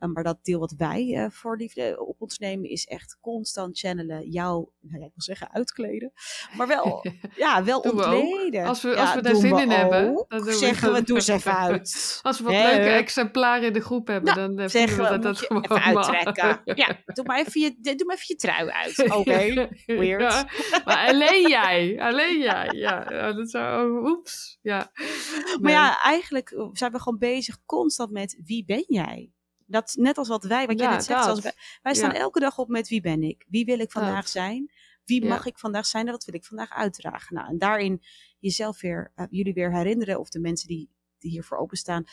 [0.00, 3.78] Um, maar dat deel wat wij eh, voor liefde op ons nemen is echt constant
[3.78, 6.12] channelen, jou, nou ja, ik wil zeggen uitkleden,
[6.56, 7.04] maar wel,
[7.36, 8.22] ja, wel Doen we ook.
[8.22, 8.64] ontleden.
[8.64, 11.16] Als we- Ja, als we daar zin we in hebben, dan we zeggen we, doe
[11.16, 12.18] eens even uit.
[12.22, 15.08] Als we wat leuke exemplaren in de groep hebben, Nou, dan eh, Zeggen we, we
[15.08, 16.60] dat dat gewoon even uittrekken.
[16.80, 19.12] Ja, doe maar even je, doe maar even je trui uit.
[19.14, 20.20] Oké, weird.
[20.32, 20.48] Ja,
[20.84, 22.68] maar alleen jij, alleen jij.
[22.72, 24.58] Ja, dat zou, oh, oeps.
[24.62, 24.90] Ja.
[24.96, 25.72] Maar Nee.
[25.72, 29.30] ja, eigenlijk zijn we gewoon bezig constant met wie ben jij?
[29.70, 31.52] Dat net als wat wij, wat jij Ja, net zegt, zoals wij,
[31.82, 32.18] wij staan Ja.
[32.18, 33.44] elke dag op met wie ben ik?
[33.48, 34.30] Wie wil ik vandaag Dat.
[34.30, 34.70] zijn?
[35.04, 35.28] Wie Ja.
[35.28, 37.34] mag ik vandaag zijn en wat wil ik vandaag uitdragen?
[37.34, 38.02] Nou, en daarin
[38.38, 42.04] jezelf weer, uh, jullie weer herinneren, of de mensen die, die hiervoor openstaan,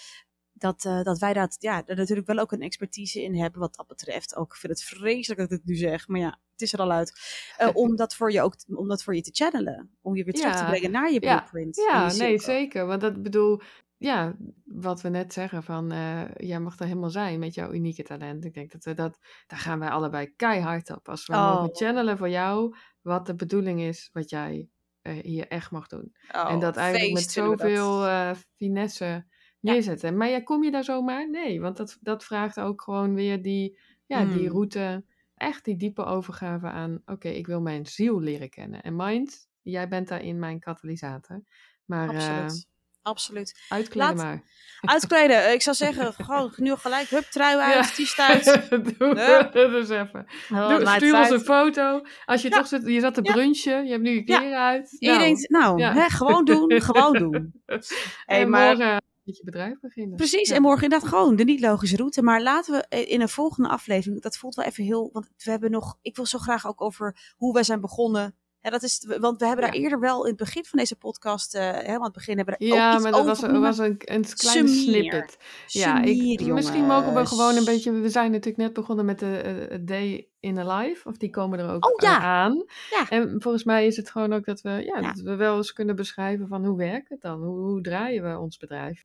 [0.53, 3.75] dat, uh, dat wij dat, ja, er natuurlijk wel ook een expertise in hebben wat
[3.75, 4.35] dat betreft.
[4.35, 6.79] Ook, ik vind het vreselijk dat ik het nu zeg, maar ja, het is er
[6.79, 7.19] al uit.
[7.61, 9.97] Uh, om, dat voor je ook, om dat voor je te channelen.
[10.01, 10.59] Om je weer terug Ja.
[10.59, 11.37] te brengen naar je Ja.
[11.39, 11.75] blueprint.
[11.75, 12.85] Ja, je nee, zeker.
[12.85, 13.61] Want dat bedoel,
[13.97, 14.35] ja,
[14.65, 18.45] wat we net zeggen van, eh, jij mag er helemaal zijn met jouw unieke talent.
[18.45, 19.17] Ik denk dat we dat,
[19.47, 21.09] daar gaan wij allebei keihard op.
[21.09, 21.39] Als we Oh.
[21.39, 24.69] mogen channelen voor jou, wat de bedoeling is, wat jij
[25.01, 26.15] eh, hier echt mag doen.
[26.43, 29.25] en Oh, dat eigenlijk met zoveel eh finesse
[29.59, 30.17] neerzetten.
[30.17, 31.29] Maar ja, kom je daar zomaar?
[31.29, 34.49] Nee, want dat, dat vraagt ook gewoon weer die, ja, die Mm.
[34.49, 38.81] route, echt die diepe overgave aan, oké, ik wil mijn ziel leren kennen.
[38.81, 41.43] En mind, jij bent daarin mijn katalysator.
[41.85, 42.65] Maar Absoluut.
[43.07, 43.59] Absoluut.
[43.69, 44.43] uitkleden Laat- maar.
[44.81, 45.43] Uitkleden.
[45.45, 48.69] eh, Ik zou zeggen, gewoon nu gelijk, hup, trui uit, t-shirt uit.
[48.99, 50.25] Doe het dus even.
[50.51, 51.31] Oh, Doe, stuur ons uit.
[51.31, 52.01] een foto.
[52.25, 52.57] Als je Ja.
[52.57, 53.31] toch zit, je zat te Ja.
[53.33, 54.37] brunchen, je hebt nu je Ja.
[54.37, 54.95] kleren uit.
[54.99, 55.93] En je denkt, nou, ja.
[55.93, 57.61] hè, gewoon doen, gewoon doen.
[57.65, 57.79] Hey,
[58.25, 60.15] en maar- morgen met je bedrijf beginnen.
[60.15, 60.55] Precies, Ja.
[60.55, 62.21] en morgen inderdaad gewoon de niet-logische route.
[62.21, 65.51] Maar laten we eh, in een volgende aflevering, dat voelt wel even heel, want we
[65.51, 68.35] hebben nog, ik wil zo graag ook over hoe wij zijn begonnen.
[68.67, 69.81] Ja, dat is, want we hebben daar Ja.
[69.81, 72.65] eerder wel in het begin van deze podcast, eh, hè, want het begin hebben we
[72.65, 73.63] ook Ja, iets maar dat over was, genoemd.
[73.63, 74.25] was een, een
[74.67, 75.37] snippet.
[75.67, 77.91] Ja, ik, misschien mogen we gewoon een beetje.
[77.91, 81.07] We zijn natuurlijk net begonnen met de eh, Day in a Life.
[81.07, 82.17] Of die komen er ook Oh, ja.
[82.17, 82.65] eh, aan.
[82.89, 83.09] Ja.
[83.09, 85.01] En volgens mij is het gewoon ook dat we, ja, Ja.
[85.01, 87.43] Dat we wel eens kunnen beschrijven van hoe werkt het dan?
[87.43, 89.03] Hoe, hoe draaien we ons bedrijf?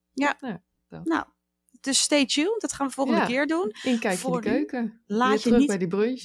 [1.04, 1.24] Nou,
[1.80, 3.26] dus stay tuned, dat gaan we volgende Ja.
[3.26, 3.72] keer doen.
[3.82, 5.02] Inkijk in de keuken.
[5.06, 6.22] Laat Weer je terug niet bij die brunch.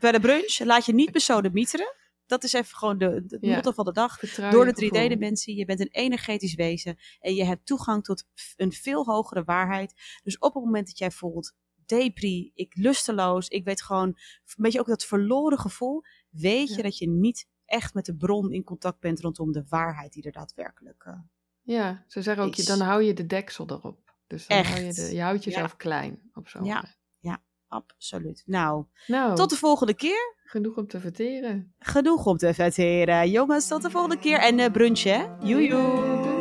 [0.00, 1.94] bij de brunch, laat je niet besodemieteren.
[2.28, 3.54] Dat is even gewoon de, de Ja.
[3.54, 4.18] motto van de dag.
[4.18, 5.06] Vertrouw Door de gevoel.
[5.06, 5.56] 3D-dimensie.
[5.56, 6.96] Je bent een energetisch wezen.
[7.20, 8.24] En je hebt toegang tot
[8.56, 9.94] een veel hogere waarheid.
[10.22, 11.54] Dus op het moment dat jij voelt,
[11.86, 13.48] depri, ik lusteloos.
[13.48, 14.16] Ik weet gewoon, een
[14.56, 16.02] beetje ook dat verloren gevoel.
[16.30, 20.12] Weet je dat je niet echt met de bron in contact bent rondom de waarheid
[20.12, 21.14] die er daadwerkelijk uh,
[21.62, 24.16] Ja, ze zeggen ook, je, dan hou je de deksel erop.
[24.26, 24.96] Dus dan hou je, Echt.
[24.96, 26.96] de, je houdt jezelf klein op zo'n Ja.
[27.68, 28.42] Absoluut.
[28.46, 30.36] Nou, Nou, tot de volgende keer.
[30.44, 31.74] genoeg om te verteren.
[31.78, 33.30] Genoeg om te verteren.
[33.30, 34.38] Jongens, tot de volgende keer.
[34.38, 35.24] En uh, brunch, hè?
[35.42, 36.37] Joejoe.